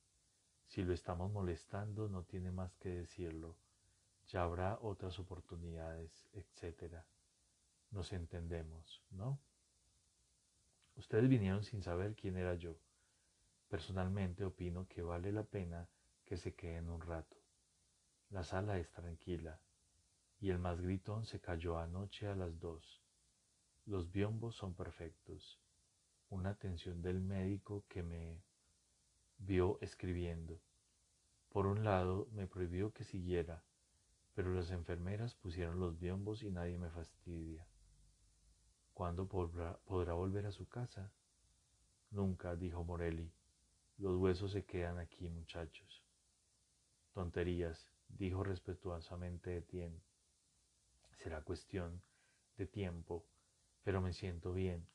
Si 0.67 0.83
lo 0.83 0.93
estamos 0.93 1.31
molestando, 1.31 2.09
no 2.09 2.25
tiene 2.25 2.51
más 2.51 2.75
que 2.77 2.89
decirlo. 2.89 3.57
Ya 4.29 4.43
habrá 4.43 4.79
otras 4.81 5.19
oportunidades, 5.19 6.27
etc. 6.33 6.95
Nos 7.91 8.13
entendemos, 8.13 9.03
¿no? 9.11 9.39
Ustedes 10.97 11.29
vinieron 11.29 11.63
sin 11.65 11.83
saber 11.83 12.15
quién 12.15 12.37
era 12.37 12.55
yo. 12.55 12.77
Personalmente 13.69 14.45
opino 14.45 14.87
que 14.89 15.03
vale 15.03 15.33
la 15.33 15.45
pena 15.45 15.89
que 16.25 16.37
se 16.37 16.55
queden 16.55 16.89
un 16.89 17.01
rato. 17.01 17.37
La 18.31 18.43
sala 18.43 18.79
es 18.79 18.91
tranquila 18.91 19.61
y 20.43 20.51
el 20.51 20.59
más 20.59 20.81
gritón 20.81 21.25
se 21.25 21.41
cayó 21.41 21.79
anoche 21.79 22.27
a 22.27 22.35
las 22.35 22.59
dos. 22.59 23.01
Los 23.87 24.11
biombos 24.11 24.57
son 24.57 24.75
perfectos. 24.75 25.61
Una 26.31 26.51
atención 26.51 27.01
del 27.01 27.21
médico 27.21 27.85
que 27.89 28.03
me 28.03 28.43
vio 29.39 29.79
escribiendo. 29.81 30.61
Por 31.49 31.69
un 31.69 31.85
lado, 31.85 32.27
me 32.33 32.49
prohibió 32.49 32.93
que 32.93 33.05
siguiera, 33.05 33.63
pero 34.35 34.53
las 34.53 34.73
enfermeras 34.73 35.37
pusieron 35.37 35.79
los 35.79 36.01
biombos 36.01 36.43
y 36.43 36.51
nadie 36.51 36.77
me 36.77 36.91
fastidia. 36.91 37.65
¿Cuándo 38.95 39.29
podrá, 39.29 39.79
volver 39.87 40.47
a 40.47 40.53
su 40.53 40.67
casa? 40.67 41.13
Nunca, 42.11 42.57
dijo 42.57 42.83
Morelli. 42.83 43.33
Los 43.97 44.17
huesos 44.17 44.51
se 44.51 44.65
quedan 44.65 44.99
aquí, 44.99 45.29
muchachos. 45.29 46.03
Tonterías, 47.13 47.93
dijo 48.09 48.43
respetuosamente 48.43 49.57
Etienne. 49.57 50.03
Será 51.23 51.41
cuestión 51.41 52.03
de 52.57 52.67
tiempo, 52.67 53.25
pero 53.85 54.01
me 54.01 54.13
siento 54.13 54.53
bien. 54.53 54.89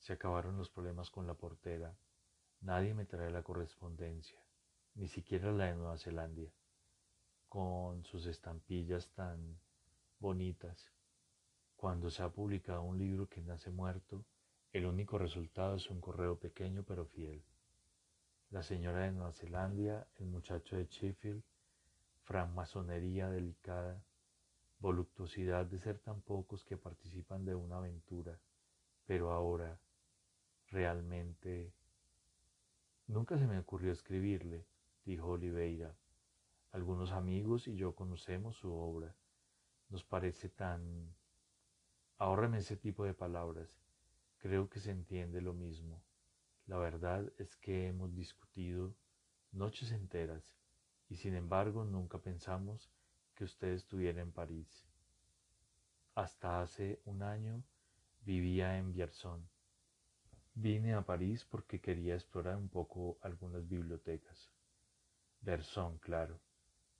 Se 0.00 0.12
acabaron 0.12 0.56
los 0.56 0.70
problemas 0.70 1.08
con 1.08 1.28
la 1.28 1.34
portera. 1.34 1.96
Nadie 2.62 2.94
me 2.94 3.04
trae 3.04 3.30
la 3.30 3.44
correspondencia, 3.44 4.40
ni 4.96 5.06
siquiera 5.06 5.52
la 5.52 5.66
de 5.66 5.76
Nueva 5.76 5.96
Zelanda, 5.96 6.50
con 7.48 8.04
sus 8.04 8.26
estampillas 8.26 9.08
tan 9.10 9.56
bonitas. 10.18 10.90
Cuando 11.76 12.10
se 12.10 12.24
ha 12.24 12.28
publicado 12.28 12.82
un 12.82 12.98
libro 12.98 13.28
que 13.28 13.40
nace 13.40 13.70
muerto, 13.70 14.24
el 14.72 14.84
único 14.84 15.16
resultado 15.16 15.76
es 15.76 15.88
un 15.90 16.00
correo 16.00 16.40
pequeño 16.40 16.82
pero 16.82 17.06
fiel. 17.06 17.40
La 18.50 18.64
señora 18.64 19.04
de 19.04 19.12
Nueva 19.12 19.32
Zelanda, 19.32 20.08
el 20.16 20.26
muchacho 20.26 20.74
de 20.74 20.86
Sheffield, 20.86 21.44
francmasonería 22.24 23.30
delicada, 23.30 24.02
voluptuosidad 24.80 25.66
de 25.66 25.78
ser 25.78 25.98
tan 25.98 26.20
pocos 26.20 26.64
que 26.64 26.76
participan 26.76 27.44
de 27.44 27.54
una 27.54 27.78
aventura, 27.78 28.38
pero 29.06 29.32
ahora 29.32 29.80
realmente 30.70 31.72
nunca 33.06 33.38
se 33.38 33.46
me 33.46 33.58
ocurrió 33.58 33.92
escribirle, 33.92 34.66
dijo 35.04 35.28
Oliveira. 35.28 35.96
Algunos 36.72 37.12
amigos 37.12 37.66
y 37.66 37.76
yo 37.76 37.94
conocemos 37.94 38.56
su 38.56 38.72
obra. 38.72 39.14
Nos 39.88 40.04
parece 40.04 40.48
tan... 40.50 41.14
Ahórreme 42.18 42.58
ese 42.58 42.76
tipo 42.76 43.04
de 43.04 43.14
palabras. 43.14 43.80
Creo 44.38 44.68
que 44.68 44.80
se 44.80 44.90
entiende 44.90 45.40
lo 45.40 45.54
mismo. 45.54 46.02
La 46.66 46.76
verdad 46.76 47.32
es 47.38 47.56
que 47.56 47.86
hemos 47.86 48.14
discutido 48.14 48.94
noches 49.52 49.90
enteras 49.92 50.54
y 51.08 51.16
sin 51.16 51.34
embargo 51.34 51.84
nunca 51.84 52.18
pensamos 52.18 52.90
que 53.38 53.44
usted 53.44 53.68
estuviera 53.68 54.20
en 54.20 54.32
París. 54.32 54.66
Hasta 56.16 56.60
hace 56.60 57.00
un 57.04 57.22
año 57.22 57.62
vivía 58.22 58.76
en 58.76 58.92
Vierzon. 58.92 59.48
Vine 60.54 60.94
a 60.94 61.02
París 61.02 61.46
porque 61.48 61.80
quería 61.80 62.14
explorar 62.16 62.56
un 62.56 62.68
poco 62.68 63.16
algunas 63.22 63.68
bibliotecas. 63.68 64.50
Vierzon, 65.40 65.98
claro. 65.98 66.40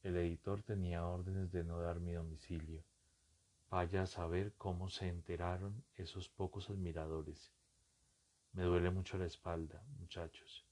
El 0.05 0.17
editor 0.17 0.63
tenía 0.63 1.05
órdenes 1.05 1.51
de 1.51 1.65
no 1.65 1.81
dar 1.81 1.99
mi 1.99 2.13
domicilio. 2.13 2.85
Vaya 3.69 4.03
a 4.03 4.07
saber 4.07 4.55
cómo 4.57 4.91
se 4.91 5.09
enteraron 5.09 5.83
esos 5.97 6.29
pocos 6.29 6.71
admiradores. 6.71 7.51
Me 8.53 8.63
duele 8.63 8.91
mucho 8.91 9.19
la 9.19 9.27
espalda, 9.27 9.83
muchachos. 9.99 10.65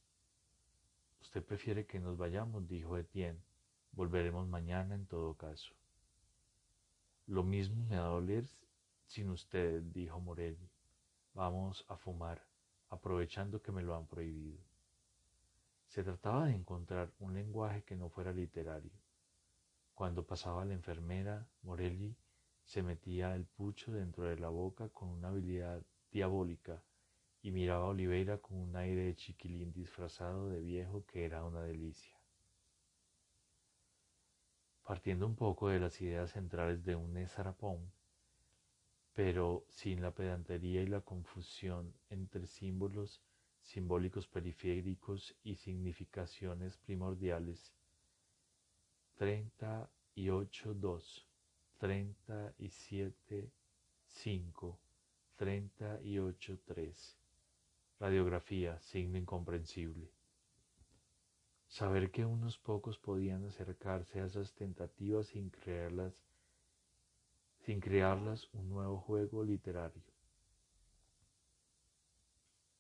Usted 1.21 1.43
prefiere 1.43 1.87
que 1.87 1.99
nos 1.99 2.17
vayamos, 2.17 2.69
dijo 2.69 2.97
Etienne. 2.97 3.41
Volveremos 3.97 4.47
mañana 4.47 4.95
en 4.95 5.07
todo 5.07 5.33
caso. 5.39 5.73
Lo 7.27 7.43
mismo 7.43 7.83
me 7.87 7.97
va 7.97 8.05
a 8.05 8.09
doler 8.09 8.47
sin 9.07 9.31
usted, 9.31 9.81
dijo 9.85 10.21
Morelli. 10.21 10.69
Vamos 11.33 11.83
a 11.89 11.97
fumar, 11.97 12.45
aprovechando 12.91 13.63
que 13.63 13.73
me 13.73 13.83
lo 13.83 13.97
han 13.97 14.07
prohibido. 14.07 14.61
Se 15.89 16.05
trataba 16.05 16.45
de 16.45 16.55
encontrar 16.55 17.11
un 17.21 17.33
lenguaje 17.33 17.85
que 17.85 17.97
no 17.97 18.11
fuera 18.11 18.35
literario. 18.35 18.93
Cuando 19.95 20.27
pasaba 20.27 20.67
la 20.67 20.75
enfermera, 20.75 21.49
Morelli 21.63 22.15
se 22.67 22.83
metía 22.83 23.35
el 23.35 23.47
pucho 23.47 23.93
dentro 23.93 24.25
de 24.25 24.39
la 24.39 24.51
boca 24.51 24.91
con 24.91 25.09
una 25.09 25.29
habilidad 25.29 25.83
diabólica 26.11 26.83
y 27.41 27.51
miraba 27.51 27.87
a 27.87 27.89
Oliveira 27.89 28.37
con 28.37 28.59
un 28.59 28.77
aire 28.77 29.05
de 29.05 29.17
chiquilín 29.17 29.73
disfrazado 29.73 30.51
de 30.51 30.61
viejo 30.61 31.07
que 31.07 31.25
era 31.25 31.47
una 31.47 31.63
delicia. 31.63 32.16
Partiendo 34.87 35.27
un 35.27 35.35
poco 35.35 35.69
de 35.69 35.81
las 35.81 36.01
ideas 36.01 36.31
centrales 36.31 36.85
de 36.85 36.95
un 36.95 37.17
Esarapón, 37.17 37.91
pero 39.15 39.67
sin 39.69 40.01
la 40.01 40.13
pedantería 40.13 40.81
y 40.81 40.87
la 40.87 41.01
confusión 41.01 41.93
entre 42.09 42.47
símbolos 42.47 43.21
simbólicos 43.63 44.29
periféricos 44.29 45.35
y 45.43 45.57
significaciones 45.57 46.77
primordiales. 46.77 47.75
38.2, 49.19 51.25
37.5, 51.81 54.79
38.3. 55.37 57.17
Radiografía, 57.99 58.79
signo 58.79 59.19
incomprensible. 59.19 60.16
Saber 61.69 62.11
que 62.11 62.25
unos 62.25 62.59
pocos 62.59 62.99
podían 62.99 63.45
acercarse 63.45 64.21
a 64.21 64.27
esas 64.27 64.55
tentativas 64.55 65.27
sin 65.27 65.51
crearlas, 65.51 66.25
sin 67.59 67.81
crearlas 67.81 68.49
un 68.53 68.69
nuevo 68.69 68.99
juego 68.99 69.45
literario. 69.45 70.03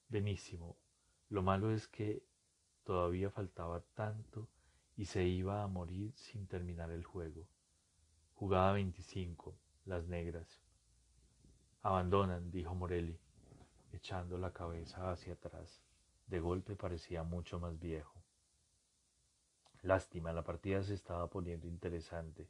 Benísimo. 0.08 0.76
Lo 1.28 1.42
malo 1.42 1.72
es 1.72 1.88
que 1.88 2.22
todavía 2.84 3.30
faltaba 3.30 3.80
tanto 3.94 4.48
y 4.96 5.06
se 5.06 5.24
iba 5.24 5.62
a 5.62 5.66
morir 5.66 6.12
sin 6.16 6.46
terminar 6.46 6.90
el 6.90 7.04
juego. 7.04 7.46
Jugada 8.34 8.72
25. 8.72 9.54
Las 9.84 10.06
negras. 10.06 10.60
Abandonan, 11.82 12.50
dijo 12.50 12.74
Morelli 12.74 13.18
echando 13.96 14.38
la 14.38 14.52
cabeza 14.52 15.10
hacia 15.10 15.32
atrás. 15.32 15.82
De 16.26 16.40
golpe 16.40 16.76
parecía 16.76 17.22
mucho 17.22 17.58
más 17.58 17.78
viejo. 17.78 18.22
Lástima, 19.82 20.32
la 20.32 20.42
partida 20.42 20.82
se 20.82 20.94
estaba 20.94 21.28
poniendo 21.28 21.66
interesante. 21.66 22.48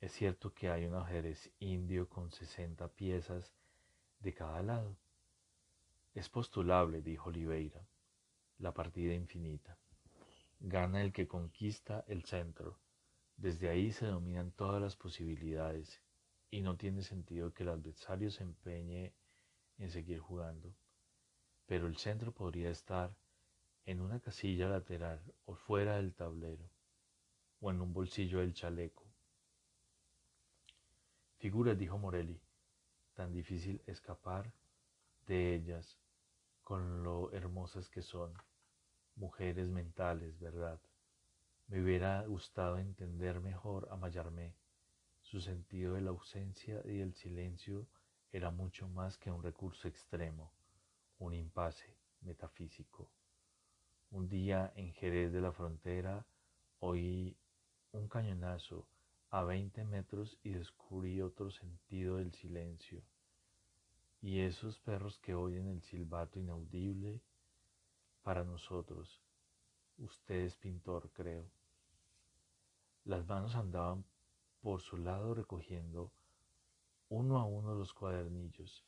Es 0.00 0.12
cierto 0.12 0.52
que 0.52 0.68
hay 0.70 0.84
un 0.84 0.94
ajedrez 0.94 1.50
indio 1.58 2.08
con 2.08 2.30
sesenta 2.30 2.88
piezas 2.88 3.52
de 4.20 4.34
cada 4.34 4.62
lado. 4.62 4.96
Es 6.14 6.28
postulable, 6.28 7.02
dijo 7.02 7.30
Oliveira, 7.30 7.86
la 8.58 8.72
partida 8.72 9.14
infinita. 9.14 9.76
Gana 10.60 11.02
el 11.02 11.12
que 11.12 11.26
conquista 11.26 12.04
el 12.08 12.24
centro. 12.24 12.78
Desde 13.36 13.68
ahí 13.68 13.92
se 13.92 14.06
dominan 14.06 14.52
todas 14.52 14.80
las 14.80 14.96
posibilidades 14.96 16.00
y 16.50 16.62
no 16.62 16.76
tiene 16.76 17.02
sentido 17.02 17.52
que 17.52 17.64
el 17.64 17.70
adversario 17.70 18.30
se 18.30 18.42
empeñe 18.42 19.12
en 19.78 19.90
seguir 19.90 20.20
jugando, 20.20 20.72
pero 21.66 21.86
el 21.86 21.96
centro 21.98 22.32
podría 22.32 22.70
estar 22.70 23.14
en 23.86 24.00
una 24.00 24.18
casilla 24.20 24.68
lateral 24.68 25.20
o 25.46 25.54
fuera 25.54 25.96
del 25.96 26.12
tablero 26.12 26.68
o 27.60 27.70
en 27.70 27.80
un 27.80 27.92
bolsillo 27.92 28.40
del 28.40 28.52
chaleco. 28.52 29.04
Figuras, 31.38 31.78
dijo 31.78 31.96
Morelli, 31.96 32.40
tan 33.14 33.32
difícil 33.32 33.80
escapar 33.86 34.52
de 35.26 35.54
ellas 35.54 35.96
con 36.62 37.04
lo 37.04 37.30
hermosas 37.32 37.88
que 37.88 38.02
son, 38.02 38.34
mujeres 39.14 39.68
mentales, 39.68 40.38
¿verdad? 40.40 40.80
Me 41.68 41.80
hubiera 41.80 42.22
gustado 42.26 42.78
entender 42.78 43.40
mejor 43.40 43.88
a 43.92 43.96
Mayarmé, 43.96 44.54
su 45.22 45.40
sentido 45.40 45.94
de 45.94 46.00
la 46.00 46.10
ausencia 46.10 46.82
y 46.84 46.98
del 46.98 47.14
silencio 47.14 47.86
era 48.32 48.50
mucho 48.50 48.88
más 48.88 49.16
que 49.16 49.30
un 49.30 49.42
recurso 49.42 49.86
extremo, 49.86 50.52
un 51.18 51.34
impasse 51.34 51.96
metafísico. 52.20 53.08
Un 54.10 54.28
día 54.28 54.72
en 54.76 54.92
Jerez 54.92 55.32
de 55.32 55.40
la 55.40 55.52
Frontera 55.52 56.24
oí 56.78 57.36
un 57.92 58.08
cañonazo 58.08 58.86
a 59.30 59.42
20 59.42 59.84
metros 59.84 60.38
y 60.42 60.50
descubrí 60.50 61.20
otro 61.20 61.50
sentido 61.50 62.16
del 62.16 62.32
silencio. 62.32 63.02
Y 64.22 64.40
esos 64.40 64.78
perros 64.78 65.18
que 65.18 65.34
oyen 65.34 65.68
el 65.68 65.82
silbato 65.82 66.38
inaudible 66.38 67.20
para 68.22 68.44
nosotros. 68.44 69.20
Usted 69.98 70.40
es 70.40 70.56
pintor, 70.56 71.10
creo. 71.12 71.44
Las 73.04 73.26
manos 73.26 73.54
andaban 73.54 74.04
por 74.60 74.80
su 74.80 74.96
lado 74.96 75.34
recogiendo 75.34 76.12
uno 77.08 77.38
a 77.38 77.44
uno 77.44 77.74
los 77.74 77.94
cuadernillos, 77.94 78.84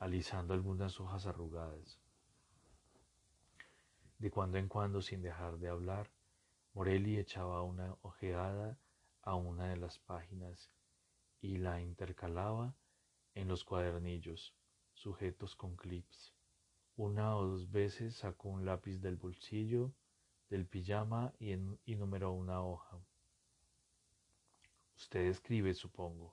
alisando 0.00 0.52
algunas 0.52 0.98
hojas 1.00 1.26
arrugadas. 1.26 2.01
De 4.22 4.30
cuando 4.30 4.56
en 4.56 4.68
cuando, 4.68 5.02
sin 5.02 5.20
dejar 5.20 5.58
de 5.58 5.68
hablar, 5.68 6.08
Morelli 6.74 7.18
echaba 7.18 7.62
una 7.62 7.96
ojeada 8.02 8.78
a 9.20 9.34
una 9.34 9.70
de 9.70 9.76
las 9.76 9.98
páginas 9.98 10.70
y 11.40 11.56
la 11.56 11.80
intercalaba 11.80 12.72
en 13.34 13.48
los 13.48 13.64
cuadernillos 13.64 14.54
sujetos 14.94 15.56
con 15.56 15.74
clips. 15.74 16.32
Una 16.94 17.36
o 17.36 17.48
dos 17.48 17.68
veces 17.72 18.14
sacó 18.14 18.50
un 18.50 18.64
lápiz 18.64 19.00
del 19.00 19.16
bolsillo 19.16 19.92
del 20.50 20.66
pijama 20.66 21.34
y, 21.40 21.54
y 21.84 21.96
numeró 21.96 22.30
una 22.30 22.62
hoja. 22.62 23.00
Usted 24.94 25.22
escribe, 25.22 25.74
supongo. 25.74 26.32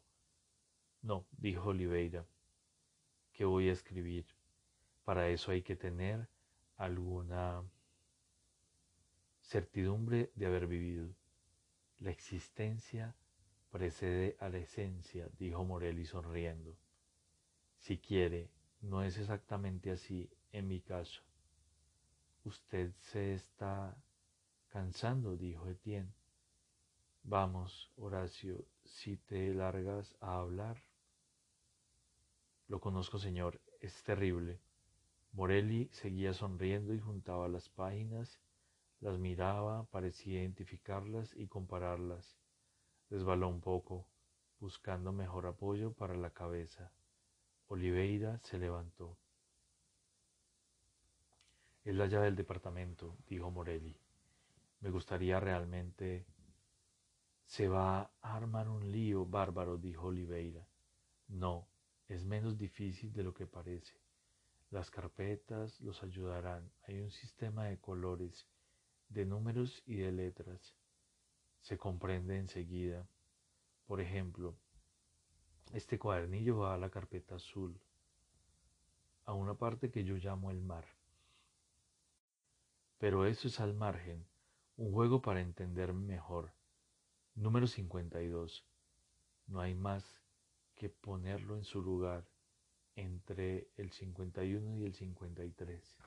No, 1.02 1.26
dijo 1.32 1.70
Oliveira. 1.70 2.24
¿Qué 3.34 3.46
voy 3.46 3.68
a 3.68 3.74
escribir? 3.74 4.28
Para 5.04 5.28
eso 5.30 5.50
hay 5.50 5.64
que 5.64 5.76
tener 5.76 6.30
alguna 6.78 7.64
certidumbre 9.50 10.32
de 10.36 10.46
haber 10.46 10.68
vivido. 10.68 11.10
La 11.98 12.12
existencia 12.12 13.16
precede 13.72 14.38
a 14.40 14.48
la 14.48 14.60
esencia, 14.60 15.28
dijo 15.40 15.66
Morelli 15.66 16.06
sonriendo. 16.06 16.78
Si 17.80 17.98
quiere, 17.98 18.52
no 18.82 19.02
es 19.02 19.18
exactamente 19.18 19.90
así 19.90 20.30
en 20.52 20.68
mi 20.68 20.82
caso. 20.82 21.24
Usted 22.46 22.94
se 23.00 23.34
está 23.34 23.98
cansando, 24.68 25.36
dijo 25.36 25.68
Etienne. 25.68 26.14
Vamos, 27.24 27.92
Horacio, 27.98 28.64
si 28.86 29.18
te 29.18 29.52
largas 29.56 30.16
a 30.20 30.38
hablar. 30.38 30.78
Lo 32.68 32.80
conozco, 32.80 33.18
señor, 33.18 33.60
es 33.82 34.04
terrible. 34.04 34.62
Morelli 35.32 35.90
seguía 35.92 36.34
sonriendo 36.34 36.94
y 36.94 37.00
juntaba 37.00 37.48
las 37.48 37.68
páginas, 37.70 38.40
las 39.02 39.18
miraba, 39.18 39.86
parecía 39.86 40.42
identificarlas 40.42 41.34
y 41.36 41.48
compararlas. 41.48 42.38
Resbaló 43.10 43.48
un 43.48 43.62
poco, 43.62 44.08
buscando 44.60 45.12
mejor 45.12 45.48
apoyo 45.48 45.94
para 45.94 46.16
la 46.16 46.32
cabeza. 46.32 46.92
Oliveira 47.68 48.40
se 48.40 48.58
levantó. 48.58 49.18
Es 51.86 51.96
la 51.96 52.08
llave 52.08 52.26
del 52.26 52.36
departamento, 52.36 53.18
dijo 53.28 53.50
Morelli. 53.52 53.98
Me 54.82 54.90
gustaría 54.90 55.40
realmente... 55.40 56.26
Se 57.46 57.68
va 57.68 58.12
a 58.22 58.36
armar 58.36 58.70
un 58.70 58.92
lío 58.92 59.26
bárbaro, 59.26 59.78
dijo 59.78 60.08
Oliveira. 60.08 60.68
No, 61.30 61.68
es 62.08 62.24
menos 62.24 62.60
difícil 62.60 63.12
de 63.12 63.24
lo 63.24 63.34
que 63.34 63.48
parece. 63.48 64.00
Las 64.70 64.92
carpetas 64.92 65.82
los 65.82 66.04
ayudarán. 66.04 66.72
Hay 66.84 67.00
un 67.00 67.10
sistema 67.10 67.66
de 67.66 67.80
colores, 67.80 68.48
de 69.10 69.26
números 69.26 69.84
y 69.86 69.98
de 69.98 70.12
letras. 70.12 70.76
Se 71.62 71.78
comprende 71.78 72.38
enseguida. 72.38 73.08
Por 73.86 74.02
ejemplo, 74.02 74.56
este 75.74 76.00
cuadernillo 76.00 76.60
va 76.60 76.74
a 76.74 76.78
la 76.78 76.90
carpeta 76.90 77.36
azul, 77.36 77.80
a 79.26 79.34
una 79.34 79.56
parte 79.56 79.92
que 79.92 80.04
yo 80.04 80.16
llamo 80.16 80.52
el 80.52 80.62
mar. 80.62 80.86
Pero 82.98 83.26
eso 83.26 83.48
es 83.48 83.60
al 83.60 83.74
margen, 83.74 84.26
un 84.78 84.92
juego 84.92 85.22
para 85.22 85.42
entender 85.42 85.94
mejor. 85.94 86.52
Número 87.36 87.68
52. 87.68 88.66
No 89.48 89.62
hay 89.62 89.74
más 89.74 90.04
que 90.76 90.90
ponerlo 90.90 91.56
en 91.56 91.64
su 91.64 91.82
lugar 91.82 92.28
entre 92.96 93.70
el 93.78 93.92
51 93.92 94.78
y 94.78 94.86
el 94.86 94.94
53. 94.94 95.98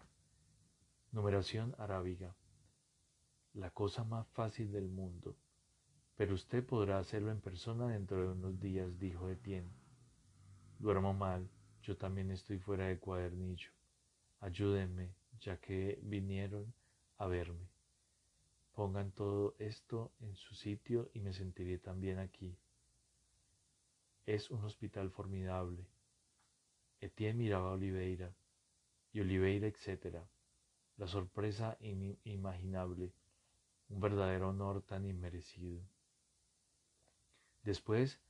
Numeración 1.12 1.74
arábiga. 1.78 2.34
La 3.54 3.70
cosa 3.70 4.02
más 4.02 4.26
fácil 4.28 4.72
del 4.72 4.88
mundo. 4.88 5.36
Pero 6.16 6.34
usted 6.34 6.64
podrá 6.64 6.98
hacerlo 6.98 7.30
en 7.30 7.40
persona 7.42 7.88
dentro 7.88 8.22
de 8.22 8.28
unos 8.28 8.58
días, 8.58 8.98
dijo 8.98 9.28
Etienne. 9.28 9.70
Duermo 10.78 11.12
mal, 11.12 11.50
yo 11.82 11.96
también 11.98 12.30
estoy 12.30 12.58
fuera 12.58 12.86
de 12.86 12.98
cuadernillo. 12.98 13.70
Ayúdenme, 14.40 15.14
ya 15.38 15.58
que 15.58 15.98
vinieron 16.02 16.72
a 17.18 17.26
verme. 17.26 17.68
Pongan 18.72 19.12
todo 19.12 19.54
esto 19.58 20.12
en 20.20 20.34
su 20.34 20.54
sitio 20.54 21.10
y 21.12 21.20
me 21.20 21.34
sentiré 21.34 21.76
también 21.76 22.20
aquí. 22.20 22.56
Es 24.24 24.50
un 24.50 24.64
hospital 24.64 25.10
formidable. 25.10 25.84
Etienne 27.00 27.38
miraba 27.38 27.68
a 27.68 27.74
Oliveira, 27.74 28.32
y 29.12 29.20
Oliveira, 29.20 29.66
etc. 29.66 30.16
La 30.96 31.06
sorpresa 31.06 31.76
inimaginable, 31.80 33.12
un 33.92 34.00
verdadero 34.00 34.48
honor 34.48 34.82
tan 34.82 35.04
inmerecido. 35.04 35.80
Después 37.62 38.20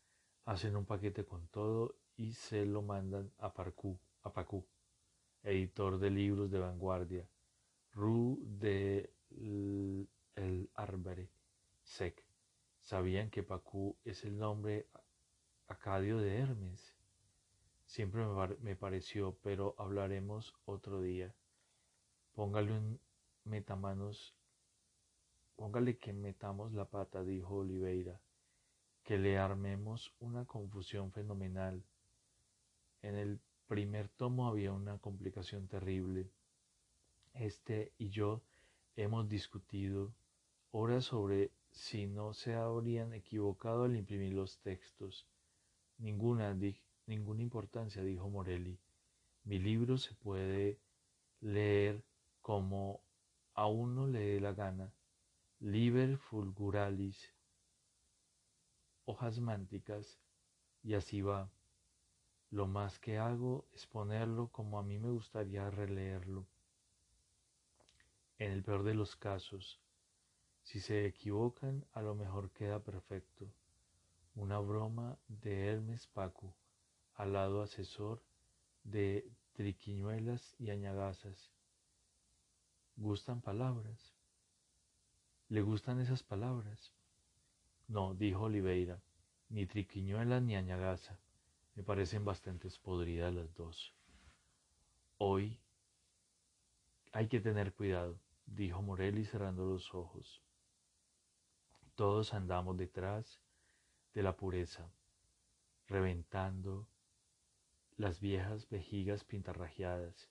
hacen 0.44 0.77
un 0.77 0.85
paquete 0.85 1.25
con 1.25 1.46
todo 1.48 1.94
y 2.16 2.35
se 2.35 2.66
lo 2.66 2.83
mandan 2.83 3.33
a 3.38 3.55
Parcú, 3.55 3.98
a 4.22 4.33
Pacú, 4.33 4.66
editor 5.42 5.98
de 5.98 6.11
libros 6.11 6.51
de 6.51 6.59
vanguardia, 6.59 7.29
Rue 7.92 8.38
de 8.40 9.11
el 10.35 10.70
Arbare, 10.75 11.31
Sec. 11.83 12.25
¿Sabían 12.81 13.31
que 13.31 13.42
Pacú 13.42 13.96
es 14.05 14.25
el 14.25 14.37
nombre 14.37 14.88
acadio 15.68 16.18
de 16.18 16.38
Hermes? 16.38 16.94
Siempre 17.87 18.25
me, 18.61 18.75
pareció, 18.75 19.37
pero 19.42 19.75
hablaremos 19.79 20.55
otro 20.64 21.01
día. 21.01 21.35
Póngale 22.35 22.72
un 22.72 23.01
metamanos, 23.44 24.35
póngale 25.62 25.96
que 25.96 26.12
metamos 26.12 26.72
la 26.72 26.87
pata, 26.87 27.22
dijo 27.22 27.59
Oliveira 27.59 28.20
que 29.05 29.16
le 29.16 29.38
armemos 29.38 30.12
una 30.18 30.44
confusión 30.44 31.12
fenomenal. 31.12 31.85
En 33.01 33.14
el 33.14 33.40
primer 33.68 34.09
tomo 34.09 34.48
había 34.48 34.72
una 34.72 34.98
complicación 34.98 35.68
terrible. 35.68 36.29
Este 37.33 37.92
y 37.96 38.09
yo 38.09 38.42
hemos 38.96 39.29
discutido 39.29 40.12
horas 40.72 41.05
sobre 41.05 41.53
si 41.70 42.09
no 42.09 42.35
se 42.35 42.55
habrían 42.55 43.12
equivocado 43.12 43.85
al 43.85 43.94
imprimir 43.94 44.33
los 44.33 44.59
textos. 44.62 45.29
Ninguna, 45.96 46.59
ninguna 47.07 47.40
importancia, 47.40 48.03
dijo 48.03 48.29
Morelli. 48.29 48.81
Mi 49.44 49.61
libro 49.61 49.96
se 49.96 50.12
puede 50.16 50.81
leer 51.40 52.03
como 52.40 53.05
a 53.55 53.68
uno 53.68 54.09
le 54.09 54.18
dé 54.18 54.40
la 54.40 54.55
gana. 54.55 54.92
Liber 55.64 56.16
fulguralis 56.16 57.33
hojas 59.05 59.38
mánticas 59.38 60.18
y 60.83 60.94
así 60.94 61.22
va. 61.22 61.53
Lo 62.51 62.66
más 62.66 62.98
que 62.98 63.18
hago 63.18 63.68
es 63.72 63.87
ponerlo 63.87 64.48
como 64.48 64.81
a 64.81 64.83
mí 64.83 64.98
me 64.98 65.11
gustaría 65.11 65.70
releerlo. 65.70 66.48
En 68.38 68.51
el 68.51 68.64
peor 68.64 68.83
de 68.83 68.94
los 68.94 69.14
casos, 69.14 69.81
si 70.64 70.81
se 70.81 71.07
equivocan, 71.07 71.87
a 71.92 72.03
lo 72.03 72.16
mejor 72.16 72.51
queda 72.51 72.81
perfecto. 72.83 73.46
Una 74.35 74.59
broma 74.59 75.16
de 75.29 75.68
Hermes 75.68 76.09
Pacu, 76.09 76.53
al 77.14 77.35
lado 77.35 77.62
asesor 77.62 78.20
de 78.83 79.31
triquiñuelas 79.53 80.57
y 80.59 80.70
añagazas. 80.70 81.53
¿Gustan 82.96 83.40
palabras? 83.40 84.12
¿Le 85.52 85.60
gustan 85.60 86.00
esas 86.00 86.22
palabras? 86.22 86.94
No, 87.86 88.14
dijo 88.14 88.44
Oliveira, 88.44 89.02
ni 89.50 89.66
triquiñuela 89.66 90.40
ni 90.40 90.56
añagaza. 90.56 91.18
Me 91.74 91.82
parecen 91.82 92.24
bastante 92.24 92.70
podridas 92.82 93.34
las 93.34 93.52
dos. 93.52 93.92
Hoy 95.18 95.60
hay 97.12 97.28
que 97.28 97.38
tener 97.38 97.74
cuidado, 97.74 98.18
dijo 98.46 98.80
Morelli 98.80 99.26
cerrando 99.26 99.66
los 99.66 99.94
ojos. 99.94 100.42
Todos 101.96 102.32
andamos 102.32 102.78
detrás 102.78 103.38
de 104.14 104.22
la 104.22 104.34
pureza, 104.34 104.90
reventando 105.86 106.88
las 107.98 108.20
viejas 108.20 108.70
vejigas 108.70 109.22
pintarrajeadas. 109.22 110.30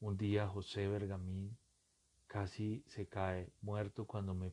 Un 0.00 0.18
día 0.18 0.46
José 0.46 0.86
Bergamín 0.86 1.56
casi 2.28 2.84
se 2.86 3.08
cae 3.08 3.50
muerto 3.62 4.06
cuando 4.06 4.34
me 4.34 4.52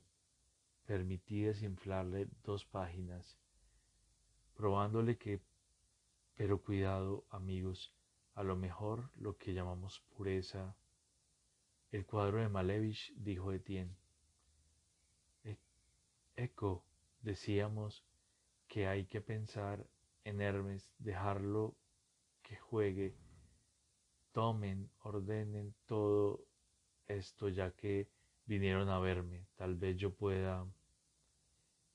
permití 0.86 1.42
desinflarle 1.42 2.28
dos 2.44 2.66
páginas, 2.66 3.38
probándole 4.56 5.18
que, 5.18 5.42
pero 6.36 6.62
cuidado 6.62 7.26
amigos, 7.30 7.94
a 8.34 8.44
lo 8.44 8.56
mejor 8.56 9.12
lo 9.16 9.38
que 9.38 9.54
llamamos 9.54 10.00
pureza. 10.16 10.76
El 11.92 12.06
cuadro 12.06 12.40
de 12.40 12.50
Malevich, 12.50 13.14
dijo 13.16 13.52
Etienne. 13.52 13.96
E-, 15.44 15.60
eco, 16.36 16.84
decíamos 17.22 18.04
que 18.68 18.88
hay 18.88 19.06
que 19.06 19.22
pensar 19.22 19.86
en 20.24 20.42
Hermes, 20.42 20.92
dejarlo 20.98 21.76
que 22.42 22.56
juegue, 22.56 23.16
tomen, 24.32 24.90
ordenen 25.04 25.76
todo 25.86 26.46
esto, 27.08 27.50
ya 27.50 27.72
que 27.72 28.10
Vinieron 28.48 28.90
a 28.90 29.00
verme, 29.00 29.48
tal 29.56 29.74
vez 29.76 29.98
yo 29.98 30.14
pueda 30.14 30.68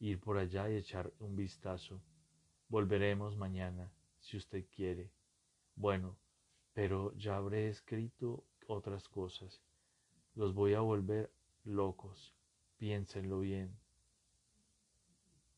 ir 0.01 0.19
por 0.19 0.37
allá 0.37 0.69
y 0.69 0.75
echar 0.75 1.13
un 1.21 1.37
vistazo. 1.37 2.03
Volveremos 2.69 3.37
mañana, 3.37 3.93
si 4.19 4.37
usted 4.37 4.67
quiere. 4.75 5.13
Bueno, 5.77 6.19
pero 6.73 7.15
ya 7.15 7.37
habré 7.37 7.69
escrito 7.69 8.45
otras 8.67 9.09
cosas. 9.09 9.63
Los 10.35 10.55
voy 10.55 10.75
a 10.75 10.81
volver 10.81 11.33
locos. 11.63 12.35
Piénsenlo 12.79 13.39
bien. 13.41 13.79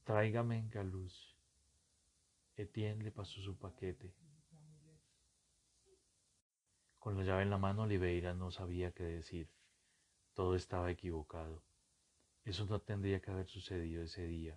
Tráigame 0.05 0.59
en 0.59 0.69
galuz. 0.69 1.39
Etienne 2.57 3.03
le 3.03 3.13
pasó 3.13 3.41
su 3.41 3.57
paquete. 3.57 4.13
Con 7.03 7.19
la 7.19 7.25
llave 7.25 7.43
en 7.43 7.51
la 7.51 7.59
mano, 7.59 7.83
Oliveira 7.83 8.33
no 8.33 8.53
sabía 8.53 8.93
qué 8.93 9.03
decir. 9.03 9.49
Todo 10.35 10.55
estaba 10.55 10.89
equivocado. 10.89 11.61
Eso 12.45 12.65
no 12.67 12.81
tendría 12.81 13.21
que 13.21 13.33
haber 13.33 13.49
sucedido 13.49 14.05
ese 14.05 14.25
día. 14.25 14.57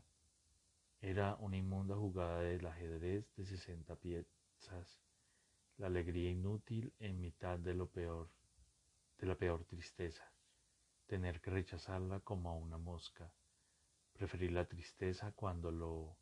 Era 1.02 1.38
una 1.40 1.58
inmunda 1.58 1.96
jugada 1.96 2.42
del 2.42 2.68
ajedrez 2.68 3.26
de 3.36 3.46
sesenta 3.48 3.96
piezas, 3.96 5.00
la 5.80 5.88
alegría 5.88 6.30
inútil 6.30 6.94
en 7.00 7.20
mitad 7.20 7.58
de 7.58 7.74
lo 7.74 7.88
peor, 7.88 8.30
de 9.18 9.26
la 9.26 9.34
peor 9.34 9.64
tristeza, 9.64 10.32
tener 11.08 11.42
que 11.42 11.50
rechazarla 11.50 12.20
como 12.20 12.52
a 12.52 12.54
una 12.54 12.78
mosca, 12.78 13.34
preferir 14.14 14.52
la 14.52 14.66
tristeza 14.66 15.32
cuando 15.32 15.72
lo 15.72 16.16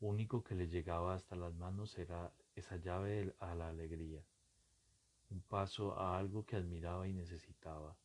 único 0.00 0.44
que 0.44 0.54
le 0.54 0.68
llegaba 0.68 1.14
hasta 1.14 1.34
las 1.34 1.54
manos 1.54 1.96
era 1.96 2.30
esa 2.54 2.76
llave 2.76 3.34
a 3.38 3.54
la 3.54 3.70
alegría, 3.70 4.22
un 5.30 5.40
paso 5.42 5.98
a 5.98 6.18
algo 6.18 6.44
que 6.44 6.56
admiraba 6.56 7.06
y 7.08 7.12
necesitaba 7.12 7.96